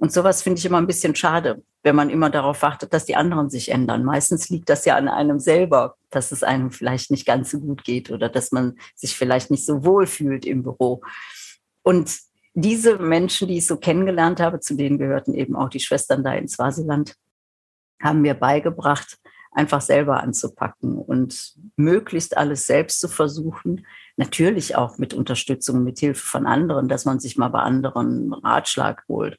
Und 0.00 0.14
sowas 0.14 0.40
finde 0.40 0.58
ich 0.58 0.64
immer 0.64 0.78
ein 0.78 0.86
bisschen 0.86 1.14
schade, 1.14 1.62
wenn 1.82 1.94
man 1.94 2.08
immer 2.08 2.30
darauf 2.30 2.62
wartet, 2.62 2.94
dass 2.94 3.04
die 3.04 3.16
anderen 3.16 3.50
sich 3.50 3.68
ändern. 3.68 4.02
Meistens 4.02 4.48
liegt 4.48 4.70
das 4.70 4.86
ja 4.86 4.96
an 4.96 5.08
einem 5.08 5.38
selber, 5.38 5.96
dass 6.08 6.32
es 6.32 6.42
einem 6.42 6.70
vielleicht 6.70 7.10
nicht 7.10 7.26
ganz 7.26 7.50
so 7.50 7.60
gut 7.60 7.84
geht 7.84 8.10
oder 8.10 8.30
dass 8.30 8.50
man 8.50 8.78
sich 8.94 9.14
vielleicht 9.14 9.50
nicht 9.50 9.66
so 9.66 9.84
wohl 9.84 10.06
fühlt 10.06 10.46
im 10.46 10.62
Büro. 10.62 11.02
Und 11.82 12.16
diese 12.54 12.96
Menschen, 12.96 13.48
die 13.48 13.58
ich 13.58 13.66
so 13.66 13.76
kennengelernt 13.76 14.40
habe, 14.40 14.60
zu 14.60 14.74
denen 14.74 14.96
gehörten 14.96 15.34
eben 15.34 15.54
auch 15.54 15.68
die 15.68 15.80
Schwestern 15.80 16.24
da 16.24 16.32
in 16.32 16.48
Swasiland, 16.48 17.14
haben 18.02 18.22
mir 18.22 18.32
beigebracht, 18.32 19.18
einfach 19.52 19.82
selber 19.82 20.22
anzupacken 20.22 20.96
und 20.96 21.56
möglichst 21.76 22.38
alles 22.38 22.66
selbst 22.66 23.00
zu 23.00 23.08
versuchen. 23.08 23.86
Natürlich 24.16 24.76
auch 24.76 24.96
mit 24.96 25.12
Unterstützung, 25.12 25.84
mit 25.84 25.98
Hilfe 25.98 26.24
von 26.24 26.46
anderen, 26.46 26.88
dass 26.88 27.04
man 27.04 27.20
sich 27.20 27.36
mal 27.36 27.48
bei 27.48 27.60
anderen 27.60 28.32
Ratschlag 28.32 29.04
holt 29.06 29.38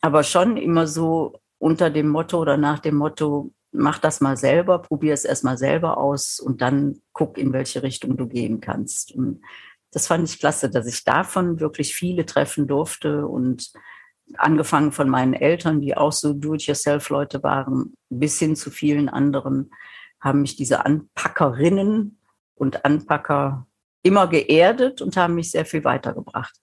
aber 0.00 0.22
schon 0.22 0.56
immer 0.56 0.86
so 0.86 1.40
unter 1.58 1.90
dem 1.90 2.08
Motto 2.08 2.40
oder 2.40 2.56
nach 2.56 2.78
dem 2.78 2.96
Motto, 2.96 3.52
mach 3.72 3.98
das 3.98 4.20
mal 4.20 4.36
selber, 4.36 4.80
probier 4.80 5.12
es 5.12 5.24
erstmal 5.24 5.58
selber 5.58 5.98
aus 5.98 6.40
und 6.40 6.62
dann 6.62 7.00
guck, 7.12 7.36
in 7.36 7.52
welche 7.52 7.82
Richtung 7.82 8.16
du 8.16 8.26
gehen 8.26 8.60
kannst. 8.60 9.12
Und 9.12 9.40
das 9.92 10.06
fand 10.06 10.28
ich 10.28 10.38
klasse, 10.38 10.70
dass 10.70 10.86
ich 10.86 11.04
davon 11.04 11.60
wirklich 11.60 11.94
viele 11.94 12.26
treffen 12.26 12.66
durfte 12.66 13.26
und 13.26 13.72
angefangen 14.36 14.92
von 14.92 15.08
meinen 15.08 15.34
Eltern, 15.34 15.80
die 15.80 15.96
auch 15.96 16.12
so 16.12 16.34
Do-it-yourself-Leute 16.34 17.42
waren, 17.42 17.94
bis 18.10 18.38
hin 18.38 18.56
zu 18.56 18.70
vielen 18.70 19.08
anderen, 19.08 19.70
haben 20.20 20.42
mich 20.42 20.56
diese 20.56 20.84
Anpackerinnen 20.84 22.18
und 22.54 22.84
Anpacker 22.84 23.66
immer 24.02 24.26
geerdet 24.26 25.00
und 25.00 25.16
haben 25.16 25.34
mich 25.34 25.50
sehr 25.50 25.64
viel 25.64 25.84
weitergebracht. 25.84 26.54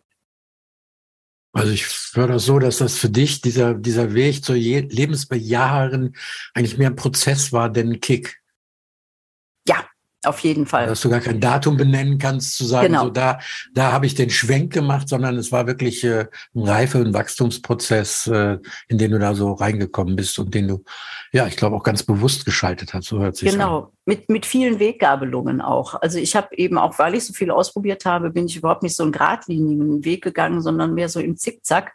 Also 1.56 1.72
ich 1.72 1.88
höre 2.14 2.28
das 2.28 2.44
so, 2.46 2.60
dass 2.60 2.80
das 2.80 2.98
für 2.98 3.10
dich, 3.10 3.40
dieser, 3.40 3.76
dieser 3.76 4.14
Weg 4.14 4.44
zur 4.44 4.56
Lebensbejaherin 4.56 6.14
eigentlich 6.54 6.78
mehr 6.78 6.90
ein 6.90 6.98
Prozess 6.98 7.54
war, 7.54 7.70
denn 7.70 7.94
ein 7.94 8.00
Kick. 8.02 8.42
Ja, 9.66 9.86
auf 10.26 10.42
jeden 10.42 10.66
Fall. 10.66 10.88
Dass 10.88 11.00
du 11.00 11.10
gar 11.10 11.22
kein 11.22 11.40
Datum 11.40 11.78
benennen 11.78 12.18
kannst, 12.18 12.58
zu 12.58 12.66
sagen, 12.66 12.88
genau. 12.88 13.06
so 13.06 13.10
da, 13.10 13.40
da 13.74 13.94
habe 13.94 14.06
ich 14.06 14.16
den 14.16 14.30
Schwenk 14.30 14.74
gemacht, 14.74 15.08
sondern 15.08 15.38
es 15.38 15.54
war 15.54 15.66
wirklich 15.66 16.04
äh, 16.04 16.28
ein 16.54 16.68
Reife- 16.68 17.00
und 17.00 17.14
Wachstumsprozess, 17.14 18.28
äh, 18.28 18.58
in 18.90 18.98
den 18.98 19.12
du 19.12 19.20
da 19.20 19.34
so 19.34 19.54
reingekommen 19.54 20.18
bist 20.18 20.38
und 20.38 20.54
den 20.54 20.68
du, 20.68 20.84
ja, 21.32 21.48
ich 21.48 21.56
glaube 21.56 21.78
auch 21.78 21.84
ganz 21.84 22.04
bewusst 22.04 22.44
geschaltet 22.44 22.94
hast, 22.94 23.08
so 23.08 23.20
hört 23.20 23.38
sich 23.38 23.50
Genau, 23.50 23.80
an. 23.80 23.95
Mit, 24.06 24.30
mit 24.30 24.46
vielen 24.46 24.80
Weggabelungen 24.80 25.62
auch. 25.62 26.00
Also 26.02 26.20
ich 26.20 26.36
habe 26.36 26.56
eben 26.56 26.78
auch, 26.78 27.00
weil 27.00 27.16
ich 27.16 27.26
so 27.26 27.34
viel 27.34 27.50
ausprobiert 27.50 28.06
habe, 28.06 28.30
bin 28.30 28.46
ich 28.46 28.56
überhaupt 28.56 28.84
nicht 28.84 28.96
so 28.96 29.04
einen 29.04 29.12
geradlinigen 29.12 30.06
Weg 30.06 30.24
gegangen, 30.24 30.62
sondern 30.62 30.94
mehr 30.94 31.10
so 31.10 31.20
im 31.20 31.38
Zickzack 31.38 31.94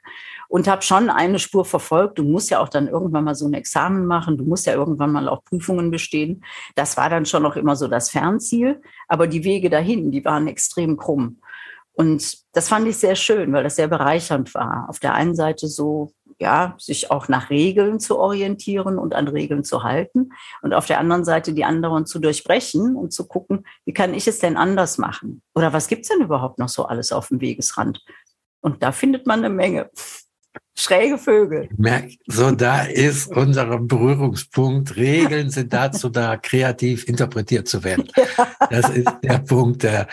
und 0.49 0.67
habe 0.67 0.83
schon 0.83 1.09
eine 1.09 1.39
Spur 1.39 1.65
verfolgt. 1.65 2.19
Du 2.19 2.25
musst 2.25 2.51
ja 2.51 2.59
auch 2.59 2.69
dann 2.69 2.89
irgendwann 2.89 3.25
mal 3.25 3.37
so 3.37 3.47
ein 3.47 3.55
Examen 3.55 4.07
machen, 4.07 4.37
du 4.37 4.45
musst 4.45 4.67
ja 4.67 4.75
irgendwann 4.75 5.13
mal 5.13 5.29
auch 5.29 5.45
Prüfungen 5.45 5.93
bestehen. 5.93 6.45
Das 6.75 6.97
war 6.97 7.09
dann 7.09 7.27
schon 7.27 7.45
noch 7.45 7.55
immer 7.55 7.77
so 7.77 7.87
das 7.87 8.11
Fernziel, 8.11 8.83
aber 9.07 9.29
die 9.29 9.45
Wege 9.45 9.71
dahin, 9.71 10.11
die 10.11 10.25
waren 10.25 10.49
extrem 10.49 10.97
krumm. 10.97 11.39
Und 11.93 12.39
das 12.53 12.69
fand 12.69 12.89
ich 12.89 12.97
sehr 12.97 13.15
schön, 13.15 13.53
weil 13.53 13.63
das 13.63 13.77
sehr 13.77 13.89
bereichernd 13.89 14.55
war. 14.55 14.87
Auf 14.89 14.99
der 14.99 15.15
einen 15.15 15.35
Seite 15.35 15.69
so, 15.69 16.13
ja, 16.41 16.75
sich 16.79 17.11
auch 17.11 17.29
nach 17.29 17.51
Regeln 17.51 18.01
zu 18.01 18.19
orientieren 18.19 18.99
und 18.99 19.15
an 19.15 19.29
Regeln 19.29 19.63
zu 19.63 19.83
halten. 19.83 20.31
Und 20.63 20.73
auf 20.73 20.87
der 20.87 20.99
anderen 20.99 21.25
Seite 21.25 21.53
die 21.53 21.65
anderen 21.65 22.07
zu 22.07 22.19
durchbrechen 22.19 22.97
und 22.97 23.13
zu 23.13 23.29
gucken, 23.29 23.67
wie 23.85 23.93
kann 23.93 24.15
ich 24.15 24.27
es 24.27 24.39
denn 24.39 24.57
anders 24.57 24.97
machen? 24.97 25.43
Oder 25.55 25.75
was 25.75 25.87
gibt's 25.87 26.09
denn 26.09 26.23
überhaupt 26.23 26.59
noch 26.59 26.71
so 26.71 26.87
alles 26.87 27.13
auf 27.13 27.29
dem 27.29 27.43
Wegesrand? 27.43 28.03
Und 28.63 28.83
da 28.83 28.91
findet 28.91 29.27
man 29.27 29.41
eine 29.41 29.51
Menge. 29.51 29.91
Schräge 30.81 31.19
Vögel. 31.19 31.69
So, 32.27 32.51
da 32.53 32.85
ist 32.85 33.29
unser 33.29 33.79
Berührungspunkt. 33.79 34.97
Regeln 34.97 35.51
sind 35.51 35.73
dazu 35.73 36.09
da, 36.09 36.39
kreativ 36.39 37.07
interpretiert 37.07 37.69
zu 37.69 37.85
werden. 37.85 38.09
Das 38.71 38.89
ist 38.89 39.09
der 39.25 39.39
Punkt, 39.39 39.83
der, 39.83 40.07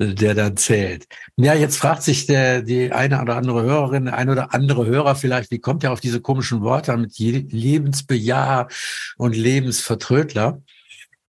der 0.00 0.34
dann 0.34 0.56
zählt. 0.56 1.06
Ja, 1.36 1.54
jetzt 1.54 1.76
fragt 1.76 2.02
sich 2.02 2.26
der, 2.26 2.60
die 2.62 2.90
eine 2.90 3.22
oder 3.22 3.36
andere 3.36 3.62
Hörerin, 3.62 4.08
ein 4.08 4.28
oder 4.28 4.52
andere 4.52 4.84
Hörer 4.84 5.14
vielleicht, 5.14 5.52
wie 5.52 5.60
kommt 5.60 5.84
er 5.84 5.92
auf 5.92 6.00
diese 6.00 6.20
komischen 6.20 6.62
Worte 6.62 6.96
mit 6.96 7.16
Lebensbejahr 7.18 8.68
und 9.16 9.36
Lebensvertrödler? 9.36 10.60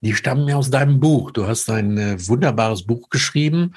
Die 0.03 0.15
stammen 0.15 0.47
ja 0.47 0.57
aus 0.57 0.71
deinem 0.71 1.01
Buch. 1.01 1.33
Du 1.33 1.49
hast 1.49 1.69
ein 1.69 1.99
äh, 1.99 2.29
wunderbares 2.29 2.87
Buch 2.87 3.11
geschrieben 3.11 3.75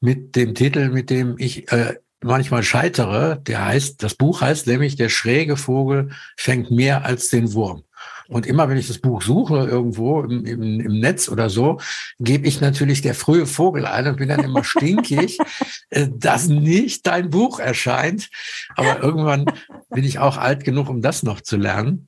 mit 0.00 0.34
dem 0.34 0.54
Titel, 0.54 0.88
mit 0.88 1.10
dem 1.10 1.36
ich 1.36 1.70
äh, 1.70 1.96
manchmal 2.22 2.62
scheitere, 2.62 3.40
der 3.40 3.64
heißt, 3.64 4.02
das 4.02 4.14
Buch 4.14 4.40
heißt 4.40 4.66
nämlich, 4.66 4.96
der 4.96 5.08
schräge 5.08 5.56
Vogel 5.56 6.10
fängt 6.36 6.70
mehr 6.70 7.04
als 7.04 7.28
den 7.28 7.52
Wurm. 7.54 7.84
Und 8.28 8.46
immer 8.46 8.68
wenn 8.68 8.78
ich 8.78 8.86
das 8.86 8.98
Buch 8.98 9.22
suche 9.22 9.66
irgendwo 9.66 10.22
im, 10.22 10.44
im, 10.44 10.80
im 10.80 11.00
Netz 11.00 11.28
oder 11.28 11.50
so, 11.50 11.80
gebe 12.20 12.46
ich 12.46 12.60
natürlich 12.60 13.02
der 13.02 13.14
frühe 13.14 13.44
Vogel 13.44 13.86
ein 13.86 14.06
und 14.06 14.16
bin 14.18 14.28
dann 14.28 14.44
immer 14.44 14.62
stinkig, 14.62 15.38
äh, 15.90 16.08
dass 16.14 16.46
nicht 16.46 17.06
dein 17.06 17.30
Buch 17.30 17.58
erscheint. 17.58 18.30
Aber 18.76 19.02
irgendwann 19.02 19.46
bin 19.90 20.04
ich 20.04 20.20
auch 20.20 20.36
alt 20.36 20.64
genug, 20.64 20.88
um 20.88 21.02
das 21.02 21.22
noch 21.24 21.40
zu 21.40 21.56
lernen. 21.56 22.06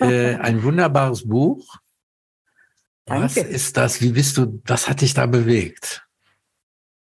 Äh, 0.00 0.34
ein 0.34 0.62
wunderbares 0.62 1.26
Buch. 1.26 1.76
Danke. 3.06 3.24
Was 3.24 3.36
ist 3.38 3.76
das? 3.78 4.02
Wie 4.02 4.12
bist 4.12 4.36
du, 4.36 4.60
was 4.66 4.88
hat 4.88 5.00
dich 5.00 5.14
da 5.14 5.24
bewegt? 5.24 6.07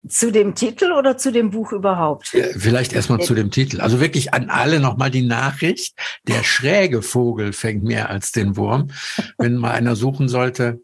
Zu 0.07 0.31
dem 0.31 0.55
Titel 0.55 0.91
oder 0.93 1.17
zu 1.17 1.31
dem 1.31 1.51
Buch 1.51 1.71
überhaupt? 1.71 2.33
Ja, 2.33 2.45
vielleicht 2.57 2.93
erstmal 2.93 3.19
zu 3.19 3.35
dem 3.35 3.51
Titel. 3.51 3.81
Also 3.81 3.99
wirklich 3.99 4.33
an 4.33 4.49
alle 4.49 4.79
nochmal 4.79 5.11
die 5.11 5.25
Nachricht. 5.25 5.95
Der 6.27 6.43
schräge 6.43 7.03
Vogel 7.03 7.53
fängt 7.53 7.83
mehr 7.83 8.09
als 8.09 8.31
den 8.31 8.57
Wurm. 8.57 8.89
Wenn 9.37 9.57
mal 9.57 9.71
einer 9.71 9.95
suchen 9.95 10.27
sollte, 10.27 10.81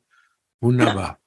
wunderbar. 0.62 1.17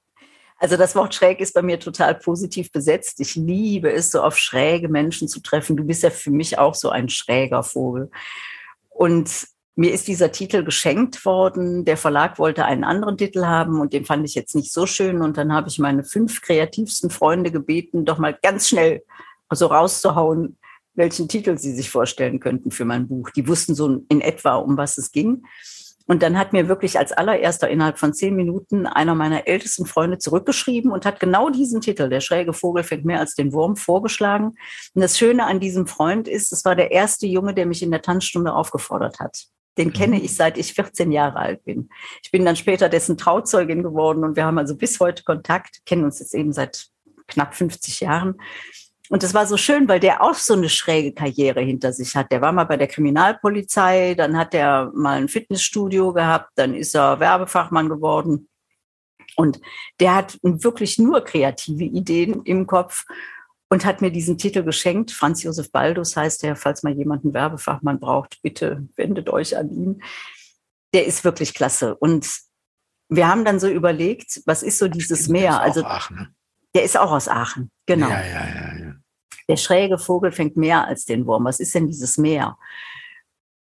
Also 0.61 0.77
das 0.77 0.95
Wort 0.95 1.15
schräg 1.15 1.41
ist 1.41 1.55
bei 1.55 1.63
mir 1.63 1.81
total 1.81 2.15
positiv 2.15 2.71
besetzt. 2.71 3.19
Ich 3.19 3.35
liebe 3.35 3.91
es, 3.91 4.11
so 4.11 4.23
auf 4.23 4.37
schräge 4.37 4.89
Menschen 4.89 5.27
zu 5.27 5.41
treffen. 5.41 5.77
Du 5.77 5.85
bist 5.85 6.03
ja 6.03 6.11
für 6.11 6.31
mich 6.31 6.59
auch 6.59 6.75
so 6.75 6.91
ein 6.91 7.09
schräger 7.09 7.63
Vogel. 7.63 8.11
Und 8.91 9.49
mir 9.77 9.93
ist 9.93 10.09
dieser 10.09 10.33
Titel 10.33 10.65
geschenkt 10.65 11.25
worden. 11.25 11.85
Der 11.85 11.97
Verlag 11.97 12.39
wollte 12.39 12.65
einen 12.65 12.85
anderen 12.85 13.17
Titel 13.17 13.47
haben 13.47 13.81
und 13.81 13.93
den 13.93 14.05
fand 14.05 14.25
ich 14.29 14.35
jetzt 14.35 14.55
nicht 14.55 14.73
so 14.73 14.87
schön. 14.87 15.23
Und 15.23 15.37
dann 15.37 15.53
habe 15.53 15.69
ich 15.69 15.79
meine 15.79 16.05
fünf 16.05 16.43
kreativsten 16.43 17.11
Freunde 17.11 17.51
gebeten, 17.51 18.05
doch 18.05 18.19
mal 18.19 18.37
ganz 18.43 18.69
schnell 18.69 19.03
so 19.53 19.67
rauszuhauen, 19.67 20.59
welchen 20.95 21.29
Titel 21.29 21.57
sie 21.57 21.73
sich 21.73 21.91
vorstellen 21.91 22.41
könnten 22.41 22.71
für 22.71 22.85
mein 22.85 23.09
Buch. 23.09 23.31
Die 23.31 23.47
wussten 23.49 23.75
so 23.75 24.03
in 24.09 24.21
etwa, 24.21 24.57
um 24.57 24.77
was 24.77 24.99
es 24.99 25.13
ging. 25.13 25.45
Und 26.07 26.25
dann 26.25 26.37
hat 26.37 26.53
mir 26.53 26.67
wirklich 26.67 26.99
als 26.99 27.13
allererster 27.13 27.69
innerhalb 27.69 27.97
von 27.97 28.13
zehn 28.13 28.35
Minuten 28.35 28.87
einer 28.89 29.15
meiner 29.15 29.47
ältesten 29.47 29.87
Freunde 29.87 30.19
zurückgeschrieben 30.19 30.91
und 30.91 31.07
hat 31.07 31.21
genau 31.21 31.51
diesen 31.51 31.81
Titel, 31.81 32.09
Der 32.09 32.21
schräge 32.21 32.53
Vogel 32.53 32.83
fängt 32.83 33.05
mehr 33.05 33.21
als 33.21 33.37
den 33.37 33.53
Wurm, 33.53 33.77
vorgeschlagen. 33.77 34.57
Und 34.95 35.03
das 35.03 35.17
Schöne 35.17 35.47
an 35.47 35.61
diesem 35.61 35.87
Freund 35.87 36.27
ist, 36.27 36.53
es 36.53 36.65
war 36.65 36.75
der 36.75 36.91
erste 36.91 37.29
Junge, 37.29 37.55
der 37.55 37.65
mich 37.65 37.83
in 37.83 37.93
der 37.93 38.03
Tanzstunde 38.03 38.53
aufgefordert 38.53 39.21
hat. 39.21 39.47
Den 39.79 39.93
kenne 39.93 40.17
mhm. 40.17 40.25
ich 40.25 40.37
seit 40.37 40.59
ich 40.59 40.75
14 40.75 41.13
Jahre 41.13 41.39
alt 41.39 41.65
bin. 41.65 41.89
Ich 42.23 42.31
bin 42.31 42.45
dann 42.45 42.57
später 42.57 42.89
dessen 42.89 43.17
Trauzeugin 43.17 43.83
geworden 43.83 44.25
und 44.25 44.37
wir 44.37 44.45
haben 44.45 44.59
also 44.59 44.77
bis 44.77 45.01
heute 45.01 45.23
Kontakt, 45.23 45.85
kennen 45.87 46.05
uns 46.05 46.19
jetzt 46.19 46.35
eben 46.35 46.53
seit 46.53 46.87
knapp 47.29 47.55
50 47.55 48.01
Jahren. 48.01 48.35
Und 49.09 49.25
das 49.25 49.35
war 49.35 49.45
so 49.45 49.57
schön, 49.57 49.89
weil 49.89 49.99
der 49.99 50.23
auch 50.23 50.35
so 50.35 50.55
eine 50.55 50.69
schräge 50.69 51.13
Karriere 51.13 51.61
hinter 51.61 51.93
sich 51.93 52.15
hat. 52.15 52.31
Der 52.31 52.41
war 52.41 52.53
mal 52.53 52.65
bei 52.65 52.77
der 52.77 52.87
Kriminalpolizei, 52.87 54.15
dann 54.15 54.37
hat 54.37 54.55
er 54.55 54.93
mal 54.95 55.19
ein 55.19 55.29
Fitnessstudio 55.29 56.13
gehabt, 56.13 56.53
dann 56.55 56.75
ist 56.75 56.95
er 56.95 57.19
Werbefachmann 57.19 57.89
geworden. 57.89 58.49
Und 59.35 59.61
der 59.99 60.15
hat 60.15 60.39
wirklich 60.43 60.99
nur 60.99 61.23
kreative 61.23 61.85
Ideen 61.85 62.43
im 62.45 62.67
Kopf 62.69 63.05
und 63.71 63.85
hat 63.85 64.03
mir 64.03 64.11
diesen 64.11 64.37
Titel 64.37 64.63
geschenkt. 64.63 65.13
Franz 65.13 65.43
Josef 65.43 65.71
Baldus 65.71 66.17
heißt 66.17 66.45
er, 66.45 66.57
falls 66.57 66.83
mal 66.83 66.93
jemand 66.93 67.25
einen 67.25 67.35
Werbefachmann 67.35 68.01
braucht, 68.01 68.43
bitte 68.43 68.87
wendet 68.97 69.31
euch 69.31 69.57
an 69.57 69.71
ihn. 69.71 70.03
Der 70.93 71.07
ist 71.07 71.25
wirklich 71.25 71.55
klasse. 71.55 71.95
Und 71.95 72.29
wir 73.09 73.29
haben 73.29 73.45
dann 73.45 73.61
so 73.61 73.69
überlegt, 73.69 74.43
was 74.45 74.63
ist 74.63 74.79
so 74.79 74.89
dieses 74.89 75.29
Meer? 75.29 75.61
Also 75.61 75.85
Aachen. 75.85 76.17
Ne? 76.17 76.35
der 76.75 76.85
ist 76.85 76.99
auch 76.99 77.11
aus 77.11 77.29
Aachen, 77.29 77.71
genau. 77.87 78.09
Ja, 78.09 78.21
ja, 78.21 78.47
ja, 78.47 78.79
ja. 78.79 78.95
Der 79.49 79.57
schräge 79.57 79.99
Vogel 79.99 80.31
fängt 80.31 80.57
mehr 80.57 80.87
als 80.87 81.05
den 81.05 81.27
Wurm. 81.27 81.45
Was 81.45 81.59
ist 81.59 81.75
denn 81.75 81.89
dieses 81.89 82.19
Meer? 82.19 82.57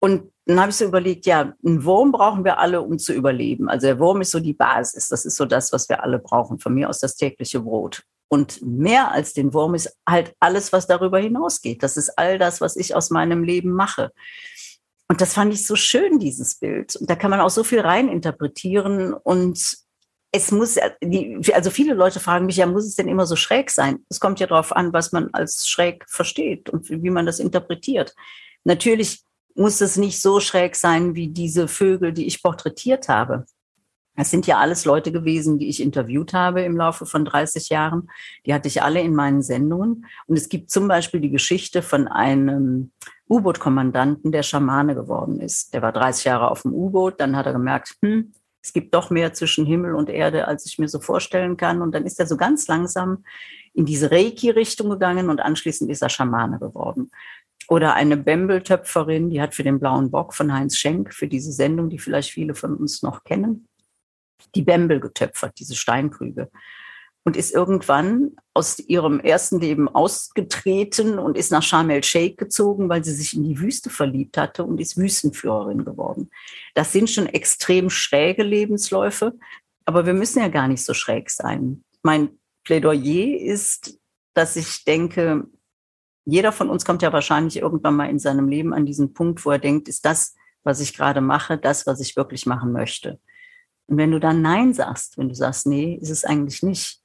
Und 0.00 0.32
dann 0.46 0.60
habe 0.60 0.70
ich 0.70 0.76
so 0.76 0.84
überlegt, 0.84 1.26
ja, 1.26 1.52
einen 1.64 1.84
Wurm 1.84 2.12
brauchen 2.12 2.44
wir 2.44 2.58
alle, 2.58 2.80
um 2.80 2.98
zu 2.98 3.12
überleben. 3.12 3.68
Also 3.68 3.86
der 3.86 3.98
Wurm 3.98 4.20
ist 4.20 4.30
so 4.30 4.40
die 4.40 4.54
Basis. 4.54 5.08
Das 5.08 5.24
ist 5.24 5.36
so 5.36 5.44
das, 5.44 5.72
was 5.72 5.88
wir 5.88 6.02
alle 6.02 6.18
brauchen. 6.18 6.58
Von 6.58 6.74
mir 6.74 6.88
aus 6.88 6.98
das 6.98 7.16
tägliche 7.16 7.60
Brot. 7.60 8.02
Und 8.28 8.60
mehr 8.62 9.10
als 9.10 9.32
den 9.32 9.54
Wurm 9.54 9.74
ist 9.74 9.96
halt 10.06 10.34
alles, 10.38 10.72
was 10.72 10.86
darüber 10.86 11.18
hinausgeht. 11.18 11.82
Das 11.82 11.96
ist 11.96 12.18
all 12.18 12.38
das, 12.38 12.60
was 12.60 12.76
ich 12.76 12.94
aus 12.94 13.10
meinem 13.10 13.42
Leben 13.42 13.72
mache. 13.72 14.12
Und 15.08 15.22
das 15.22 15.32
fand 15.32 15.54
ich 15.54 15.66
so 15.66 15.74
schön, 15.76 16.18
dieses 16.18 16.56
Bild. 16.56 16.94
Und 16.96 17.08
da 17.08 17.16
kann 17.16 17.30
man 17.30 17.40
auch 17.40 17.50
so 17.50 17.64
viel 17.64 17.80
reininterpretieren. 17.80 19.14
Und 19.14 19.78
es 20.30 20.52
muss, 20.52 20.76
also 21.54 21.70
viele 21.70 21.94
Leute 21.94 22.20
fragen 22.20 22.44
mich, 22.44 22.58
ja, 22.58 22.66
muss 22.66 22.84
es 22.84 22.96
denn 22.96 23.08
immer 23.08 23.24
so 23.24 23.34
schräg 23.34 23.70
sein? 23.70 24.04
Es 24.10 24.20
kommt 24.20 24.40
ja 24.40 24.46
darauf 24.46 24.76
an, 24.76 24.92
was 24.92 25.12
man 25.12 25.30
als 25.32 25.66
schräg 25.66 26.04
versteht 26.06 26.68
und 26.68 26.90
wie 26.90 27.10
man 27.10 27.24
das 27.24 27.38
interpretiert. 27.38 28.14
Natürlich 28.64 29.22
muss 29.54 29.80
es 29.80 29.96
nicht 29.96 30.20
so 30.20 30.40
schräg 30.40 30.76
sein 30.76 31.14
wie 31.14 31.28
diese 31.28 31.66
Vögel, 31.66 32.12
die 32.12 32.26
ich 32.26 32.42
porträtiert 32.42 33.08
habe. 33.08 33.46
Das 34.18 34.32
sind 34.32 34.48
ja 34.48 34.58
alles 34.58 34.84
Leute 34.84 35.12
gewesen, 35.12 35.60
die 35.60 35.68
ich 35.68 35.80
interviewt 35.80 36.32
habe 36.32 36.62
im 36.62 36.76
Laufe 36.76 37.06
von 37.06 37.24
30 37.24 37.68
Jahren. 37.68 38.10
Die 38.44 38.52
hatte 38.52 38.66
ich 38.66 38.82
alle 38.82 39.00
in 39.00 39.14
meinen 39.14 39.42
Sendungen. 39.42 40.06
Und 40.26 40.36
es 40.36 40.48
gibt 40.48 40.72
zum 40.72 40.88
Beispiel 40.88 41.20
die 41.20 41.30
Geschichte 41.30 41.82
von 41.82 42.08
einem 42.08 42.90
U-Boot-Kommandanten, 43.30 44.32
der 44.32 44.42
Schamane 44.42 44.96
geworden 44.96 45.38
ist. 45.38 45.72
Der 45.72 45.82
war 45.82 45.92
30 45.92 46.24
Jahre 46.24 46.50
auf 46.50 46.62
dem 46.62 46.74
U-Boot, 46.74 47.20
dann 47.20 47.36
hat 47.36 47.46
er 47.46 47.52
gemerkt, 47.52 47.94
hm, 48.02 48.32
es 48.60 48.72
gibt 48.72 48.92
doch 48.92 49.10
mehr 49.10 49.34
zwischen 49.34 49.64
Himmel 49.66 49.94
und 49.94 50.10
Erde, 50.10 50.48
als 50.48 50.66
ich 50.66 50.80
mir 50.80 50.88
so 50.88 50.98
vorstellen 50.98 51.56
kann. 51.56 51.80
Und 51.80 51.94
dann 51.94 52.04
ist 52.04 52.18
er 52.18 52.26
so 52.26 52.36
ganz 52.36 52.66
langsam 52.66 53.22
in 53.72 53.86
diese 53.86 54.10
Reiki-Richtung 54.10 54.90
gegangen 54.90 55.30
und 55.30 55.38
anschließend 55.38 55.92
ist 55.92 56.02
er 56.02 56.08
Schamane 56.08 56.58
geworden. 56.58 57.12
Oder 57.68 57.94
eine 57.94 58.16
Bembel-Töpferin, 58.16 59.30
die 59.30 59.40
hat 59.40 59.54
für 59.54 59.62
den 59.62 59.78
Blauen 59.78 60.10
Bock 60.10 60.34
von 60.34 60.52
Heinz 60.52 60.76
Schenk, 60.76 61.14
für 61.14 61.28
diese 61.28 61.52
Sendung, 61.52 61.88
die 61.88 62.00
vielleicht 62.00 62.32
viele 62.32 62.56
von 62.56 62.74
uns 62.74 63.04
noch 63.04 63.22
kennen, 63.22 63.67
die 64.54 64.62
Bembel 64.62 65.00
getöpfert, 65.00 65.58
diese 65.58 65.76
Steinkrüge. 65.76 66.50
Und 67.24 67.36
ist 67.36 67.52
irgendwann 67.52 68.36
aus 68.54 68.78
ihrem 68.78 69.20
ersten 69.20 69.60
Leben 69.60 69.88
ausgetreten 69.88 71.18
und 71.18 71.36
ist 71.36 71.52
nach 71.52 71.62
Sharm 71.62 71.90
el-Sheikh 71.90 72.36
gezogen, 72.36 72.88
weil 72.88 73.04
sie 73.04 73.12
sich 73.12 73.34
in 73.34 73.44
die 73.44 73.60
Wüste 73.60 73.90
verliebt 73.90 74.38
hatte 74.38 74.64
und 74.64 74.80
ist 74.80 74.96
Wüstenführerin 74.96 75.84
geworden. 75.84 76.30
Das 76.74 76.92
sind 76.92 77.10
schon 77.10 77.26
extrem 77.26 77.90
schräge 77.90 78.42
Lebensläufe, 78.44 79.34
aber 79.84 80.06
wir 80.06 80.14
müssen 80.14 80.38
ja 80.38 80.48
gar 80.48 80.68
nicht 80.68 80.84
so 80.84 80.94
schräg 80.94 81.28
sein. 81.28 81.84
Mein 82.02 82.30
Plädoyer 82.64 83.38
ist, 83.40 83.98
dass 84.32 84.56
ich 84.56 84.84
denke, 84.84 85.44
jeder 86.24 86.52
von 86.52 86.68
uns 86.68 86.84
kommt 86.84 87.02
ja 87.02 87.12
wahrscheinlich 87.12 87.56
irgendwann 87.56 87.96
mal 87.96 88.08
in 88.10 88.18
seinem 88.18 88.48
Leben 88.48 88.72
an 88.72 88.86
diesen 88.86 89.14
Punkt, 89.14 89.44
wo 89.44 89.50
er 89.50 89.58
denkt, 89.58 89.88
ist 89.88 90.04
das, 90.04 90.34
was 90.62 90.80
ich 90.80 90.94
gerade 90.94 91.20
mache, 91.22 91.56
das, 91.56 91.86
was 91.86 92.00
ich 92.00 92.16
wirklich 92.16 92.44
machen 92.44 92.72
möchte. 92.72 93.18
Und 93.88 93.96
wenn 93.96 94.10
du 94.10 94.20
dann 94.20 94.42
Nein 94.42 94.74
sagst, 94.74 95.18
wenn 95.18 95.28
du 95.28 95.34
sagst, 95.34 95.66
nee, 95.66 95.98
ist 96.00 96.10
es 96.10 96.24
eigentlich 96.24 96.62
nicht, 96.62 97.02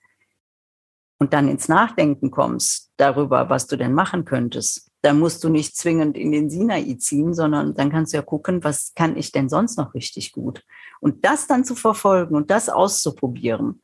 und 1.24 1.32
dann 1.32 1.48
ins 1.48 1.70
Nachdenken 1.70 2.32
kommst 2.32 2.92
darüber, 2.98 3.50
was 3.50 3.66
du 3.68 3.78
denn 3.78 3.94
machen 3.94 4.26
könntest, 4.26 4.92
dann 5.02 5.20
musst 5.20 5.42
du 5.46 5.48
nicht 5.48 5.74
zwingend 5.78 6.18
in 6.18 6.34
den 6.34 6.50
Sinai 6.50 6.96
ziehen, 6.96 7.34
sondern 7.34 7.76
dann 7.76 7.90
kannst 7.90 8.12
du 8.12 8.18
ja 8.18 8.24
gucken, 8.24 8.62
was 8.66 8.94
kann 8.94 9.16
ich 9.16 9.32
denn 9.32 9.48
sonst 9.48 9.78
noch 9.78 9.94
richtig 9.94 10.34
gut? 10.34 10.66
Und 11.00 11.24
das 11.24 11.48
dann 11.48 11.64
zu 11.64 11.76
verfolgen 11.76 12.36
und 12.36 12.52
das 12.52 12.68
auszuprobieren, 12.68 13.82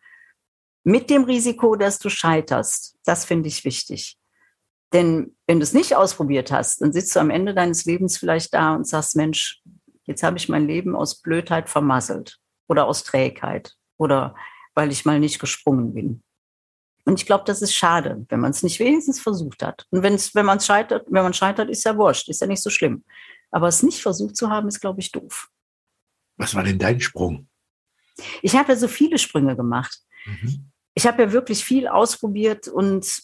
mit 0.84 1.10
dem 1.10 1.24
Risiko, 1.24 1.77
dass 1.77 2.00
du 2.00 2.10
scheiterst, 2.10 2.98
das 3.06 3.24
finde 3.24 3.48
ich 3.48 3.63
wichtig. 3.63 4.18
Denn 4.91 5.34
wenn 5.48 5.60
du 5.60 5.63
es 5.63 5.74
nicht 5.74 5.96
ausprobiert 5.96 6.51
hast, 6.51 6.82
dann 6.82 6.91
sitzt 6.91 7.15
du 7.15 7.22
am 7.22 7.29
Ende 7.29 7.53
deines 7.53 7.86
Lebens 7.86 8.18
vielleicht 8.18 8.53
da 8.53 8.75
und 8.75 8.86
sagst, 8.86 9.15
Mensch, 9.15 9.62
jetzt 10.03 10.24
habe 10.24 10.38
ich 10.38 10.50
mein 10.50 10.68
Leben 10.68 10.94
aus 10.94 11.22
Blödheit 11.22 11.70
vermasselt 11.70 12.38
oder 12.69 12.88
aus 12.88 13.03
Trägheit 13.03 13.75
oder 13.97 14.35
weil 14.75 14.91
ich 14.91 15.03
mal 15.03 15.19
nicht 15.19 15.39
gesprungen 15.39 15.93
bin. 15.93 16.23
Und 17.05 17.19
ich 17.19 17.25
glaube, 17.25 17.43
das 17.45 17.61
ist 17.61 17.73
schade, 17.73 18.25
wenn 18.29 18.39
man 18.39 18.51
es 18.51 18.63
nicht 18.63 18.79
wenigstens 18.79 19.19
versucht 19.19 19.63
hat. 19.63 19.88
Und 19.89 20.03
wenn's, 20.03 20.35
wenn 20.35 20.45
man 20.45 20.59
scheitert, 20.59 21.07
wenn 21.09 21.23
man 21.23 21.33
scheitert, 21.33 21.69
ist 21.69 21.83
ja 21.83 21.97
wurscht, 21.97 22.29
ist 22.29 22.41
ja 22.41 22.47
nicht 22.47 22.61
so 22.61 22.69
schlimm. 22.69 23.03
Aber 23.51 23.67
es 23.67 23.83
nicht 23.83 24.01
versucht 24.01 24.38
zu 24.38 24.49
haben, 24.49 24.67
ist, 24.67 24.79
glaube 24.79 24.99
ich, 24.99 25.11
doof. 25.11 25.49
Was 26.38 26.53
war 26.55 26.63
denn 26.63 26.77
dein 26.77 27.01
Sprung? 27.01 27.47
Ich 28.41 28.55
habe 28.55 28.73
ja 28.73 28.77
so 28.77 28.88
viele 28.88 29.17
Sprünge 29.17 29.55
gemacht. 29.55 29.99
Mhm. 30.25 30.71
Ich 30.93 31.07
habe 31.07 31.23
ja 31.23 31.31
wirklich 31.31 31.63
viel 31.63 31.88
ausprobiert 31.88 32.67
und 32.67 33.23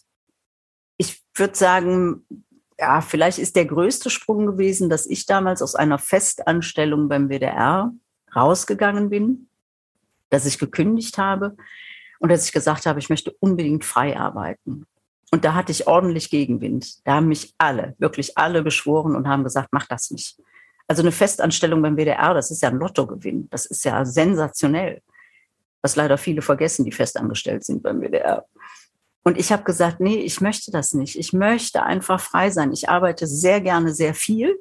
ich 0.98 1.22
würde 1.36 1.56
sagen, 1.56 2.26
ja, 2.80 3.02
vielleicht 3.02 3.38
ist 3.38 3.56
der 3.56 3.66
größte 3.66 4.10
Sprung 4.10 4.46
gewesen, 4.46 4.90
dass 4.90 5.06
ich 5.06 5.26
damals 5.26 5.62
aus 5.62 5.76
einer 5.76 5.98
Festanstellung 5.98 7.08
beim 7.08 7.30
WDR 7.30 7.94
rausgegangen 8.36 9.10
bin, 9.10 9.48
dass 10.30 10.46
ich 10.46 10.60
gekündigt 10.60 11.18
habe 11.18 11.56
und 12.20 12.30
dass 12.30 12.46
ich 12.46 12.52
gesagt 12.52 12.86
habe, 12.86 13.00
ich 13.00 13.10
möchte 13.10 13.36
unbedingt 13.40 13.86
frei 13.86 14.18
arbeiten. 14.18 14.86
Und 15.32 15.44
da 15.44 15.54
hatte 15.54 15.72
ich 15.72 15.88
ordentlich 15.88 16.30
Gegenwind. 16.30 17.06
Da 17.06 17.16
haben 17.16 17.28
mich 17.28 17.54
alle, 17.58 17.96
wirklich 17.98 18.38
alle 18.38 18.62
beschworen 18.62 19.16
und 19.16 19.28
haben 19.28 19.44
gesagt, 19.44 19.70
mach 19.72 19.88
das 19.88 20.12
nicht. 20.12 20.40
Also 20.88 21.02
eine 21.02 21.12
Festanstellung 21.12 21.82
beim 21.82 21.98
WDR, 21.98 22.34
das 22.34 22.52
ist 22.52 22.62
ja 22.62 22.70
ein 22.70 22.78
Lottogewinn. 22.78 23.50
Das 23.50 23.66
ist 23.66 23.84
ja 23.86 24.06
sensationell. 24.06 25.02
Was 25.82 25.96
leider 25.96 26.18
viele 26.18 26.42
vergessen, 26.42 26.86
die 26.86 26.92
festangestellt 26.92 27.64
sind 27.64 27.84
beim 27.84 28.02
WDR. 28.02 28.46
Und 29.24 29.38
ich 29.38 29.52
habe 29.52 29.64
gesagt, 29.64 30.00
nee, 30.00 30.18
ich 30.18 30.40
möchte 30.42 30.72
das 30.72 30.94
nicht. 30.94 31.18
Ich 31.18 31.34
möchte 31.34 31.84
einfach 31.84 32.20
frei 32.20 32.52
sein. 32.52 32.72
Ich 32.72 32.90
arbeite 32.90 33.26
sehr 33.26 33.60
gerne 33.60 33.94
sehr 33.94 34.14
viel 34.14 34.56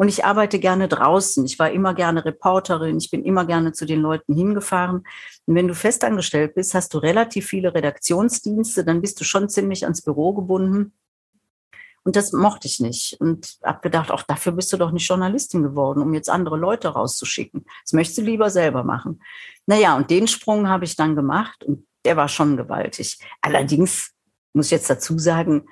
und 0.00 0.08
ich 0.08 0.24
arbeite 0.24 0.58
gerne 0.58 0.88
draußen. 0.88 1.44
Ich 1.44 1.58
war 1.58 1.70
immer 1.72 1.92
gerne 1.92 2.24
Reporterin. 2.24 2.96
Ich 2.96 3.10
bin 3.10 3.22
immer 3.22 3.44
gerne 3.44 3.72
zu 3.72 3.84
den 3.84 4.00
Leuten 4.00 4.34
hingefahren. 4.34 5.04
Und 5.44 5.54
wenn 5.54 5.68
du 5.68 5.74
festangestellt 5.74 6.54
bist, 6.54 6.72
hast 6.72 6.94
du 6.94 6.98
relativ 6.98 7.48
viele 7.48 7.74
Redaktionsdienste. 7.74 8.82
Dann 8.82 9.02
bist 9.02 9.20
du 9.20 9.24
schon 9.24 9.50
ziemlich 9.50 9.84
ans 9.84 10.00
Büro 10.00 10.32
gebunden. 10.32 10.94
Und 12.02 12.16
das 12.16 12.32
mochte 12.32 12.66
ich 12.66 12.80
nicht. 12.80 13.20
Und 13.20 13.58
habe 13.62 13.80
gedacht, 13.82 14.10
auch 14.10 14.22
dafür 14.22 14.52
bist 14.52 14.72
du 14.72 14.78
doch 14.78 14.90
nicht 14.90 15.06
Journalistin 15.06 15.62
geworden, 15.62 16.00
um 16.00 16.14
jetzt 16.14 16.30
andere 16.30 16.56
Leute 16.56 16.88
rauszuschicken. 16.88 17.66
Das 17.84 17.92
möchtest 17.92 18.16
du 18.16 18.22
lieber 18.22 18.48
selber 18.48 18.84
machen. 18.84 19.20
Naja, 19.66 19.98
und 19.98 20.08
den 20.08 20.28
Sprung 20.28 20.66
habe 20.66 20.86
ich 20.86 20.96
dann 20.96 21.14
gemacht 21.14 21.62
und 21.62 21.86
der 22.06 22.16
war 22.16 22.28
schon 22.28 22.56
gewaltig. 22.56 23.18
Allerdings 23.42 24.12
muss 24.54 24.68
ich 24.68 24.72
jetzt 24.72 24.88
dazu 24.88 25.18
sagen, 25.18 25.66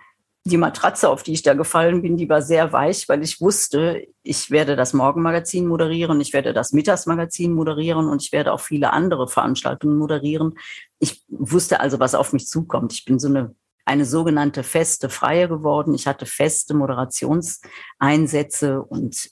die 0.49 0.57
Matratze, 0.57 1.09
auf 1.09 1.23
die 1.23 1.33
ich 1.33 1.43
da 1.43 1.55
gefallen 1.55 2.03
bin, 2.03 2.17
die 2.17 2.29
war 2.29 2.43
sehr 2.43 2.73
weich, 2.73 3.09
weil 3.09 3.23
ich 3.23 3.41
wusste, 3.41 4.07
ich 4.23 4.51
werde 4.51 4.75
das 4.75 4.93
Morgenmagazin 4.93 5.67
moderieren, 5.67 6.21
ich 6.21 6.33
werde 6.33 6.53
das 6.53 6.73
Mittagsmagazin 6.73 7.53
moderieren 7.53 8.09
und 8.09 8.23
ich 8.23 8.33
werde 8.33 8.53
auch 8.53 8.61
viele 8.61 8.93
andere 8.93 9.29
Veranstaltungen 9.29 9.97
moderieren. 9.97 10.59
Ich 10.99 11.25
wusste 11.29 11.81
also, 11.81 12.01
was 12.01 12.15
auf 12.15 12.33
mich 12.33 12.49
zukommt. 12.49 12.93
Ich 12.93 13.05
bin 13.05 13.19
so 13.19 13.29
eine, 13.29 13.55
eine 13.85 14.05
sogenannte 14.05 14.65
feste 14.65 15.09
Freie 15.09 15.49
geworden. 15.49 15.95
Ich 15.95 16.07
hatte 16.07 16.27
feste 16.27 16.75
Moderationseinsätze 16.75 18.83
und 18.83 19.31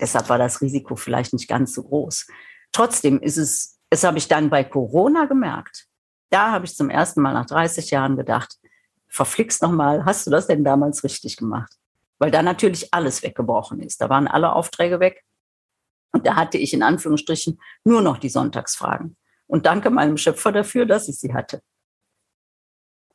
deshalb 0.00 0.28
war 0.28 0.38
das 0.38 0.60
Risiko 0.60 0.96
vielleicht 0.96 1.32
nicht 1.32 1.48
ganz 1.48 1.74
so 1.74 1.82
groß. 1.82 2.26
Trotzdem 2.72 3.20
ist 3.20 3.38
es, 3.38 3.78
es 3.90 4.04
habe 4.04 4.18
ich 4.18 4.28
dann 4.28 4.50
bei 4.50 4.64
Corona 4.64 5.24
gemerkt. 5.24 5.86
Da 6.30 6.52
habe 6.52 6.66
ich 6.66 6.76
zum 6.76 6.90
ersten 6.90 7.22
Mal 7.22 7.32
nach 7.32 7.46
30 7.46 7.90
Jahren 7.90 8.16
gedacht, 8.16 8.58
verflixt 9.08 9.62
nochmal, 9.62 10.04
hast 10.04 10.26
du 10.26 10.30
das 10.30 10.46
denn 10.46 10.64
damals 10.64 11.04
richtig 11.04 11.36
gemacht? 11.36 11.72
Weil 12.18 12.30
da 12.30 12.42
natürlich 12.42 12.92
alles 12.92 13.22
weggebrochen 13.22 13.80
ist. 13.80 14.00
Da 14.00 14.08
waren 14.08 14.28
alle 14.28 14.52
Aufträge 14.52 15.00
weg. 15.00 15.24
Und 16.12 16.26
da 16.26 16.36
hatte 16.36 16.58
ich 16.58 16.74
in 16.74 16.82
Anführungsstrichen 16.82 17.60
nur 17.84 18.02
noch 18.02 18.18
die 18.18 18.28
Sonntagsfragen. 18.28 19.16
Und 19.46 19.66
danke 19.66 19.90
meinem 19.90 20.16
Schöpfer 20.16 20.52
dafür, 20.52 20.86
dass 20.86 21.08
ich 21.08 21.18
sie 21.18 21.32
hatte. 21.32 21.62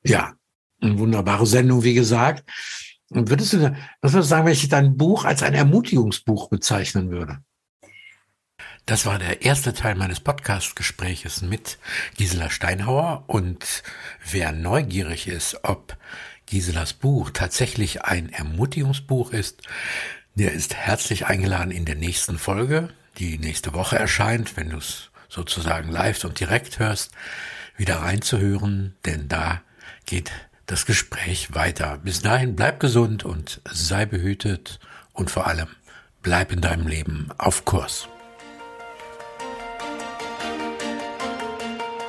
Ja, 0.03 0.33
eine 0.81 0.97
wunderbare 0.97 1.45
Sendung, 1.45 1.83
wie 1.83 1.93
gesagt. 1.93 2.43
Und 3.09 3.29
würdest 3.29 3.53
du, 3.53 3.71
was 4.01 4.13
würdest 4.13 4.15
du 4.15 4.21
sagen, 4.29 4.45
wenn 4.45 4.53
ich 4.53 4.67
dein 4.69 4.97
Buch 4.97 5.25
als 5.25 5.43
ein 5.43 5.53
Ermutigungsbuch 5.53 6.49
bezeichnen 6.49 7.11
würde? 7.11 7.39
Das 8.85 9.05
war 9.05 9.17
der 9.17 9.43
erste 9.43 9.73
Teil 9.73 9.95
meines 9.95 10.19
Podcast-Gespräches 10.19 11.41
mit 11.41 11.77
Gisela 12.17 12.49
Steinhauer. 12.49 13.23
Und 13.27 13.81
wer 14.29 14.51
neugierig 14.51 15.27
ist, 15.27 15.63
ob 15.63 15.95
Giselas 16.47 16.91
Buch 16.91 17.29
tatsächlich 17.29 18.03
ein 18.03 18.27
Ermutigungsbuch 18.27 19.31
ist, 19.31 19.61
der 20.35 20.51
ist 20.51 20.75
herzlich 20.75 21.27
eingeladen 21.27 21.71
in 21.71 21.85
der 21.85 21.95
nächsten 21.95 22.37
Folge, 22.37 22.89
die 23.19 23.37
nächste 23.37 23.73
Woche 23.73 23.97
erscheint, 23.97 24.57
wenn 24.57 24.71
du 24.71 24.77
es 24.77 25.11
sozusagen 25.29 25.89
live 25.89 26.21
und 26.25 26.41
direkt 26.41 26.79
hörst, 26.79 27.11
wieder 27.77 27.97
reinzuhören, 28.01 28.95
denn 29.05 29.29
da 29.29 29.61
geht 30.05 30.31
das 30.65 30.85
Gespräch 30.85 31.55
weiter. 31.55 31.99
Bis 32.03 32.21
dahin 32.21 32.57
bleib 32.57 32.81
gesund 32.81 33.23
und 33.23 33.61
sei 33.71 34.05
behütet 34.05 34.81
und 35.13 35.31
vor 35.31 35.47
allem 35.47 35.69
bleib 36.21 36.51
in 36.51 36.59
deinem 36.59 36.87
Leben 36.87 37.29
auf 37.37 37.63
Kurs. 37.63 38.09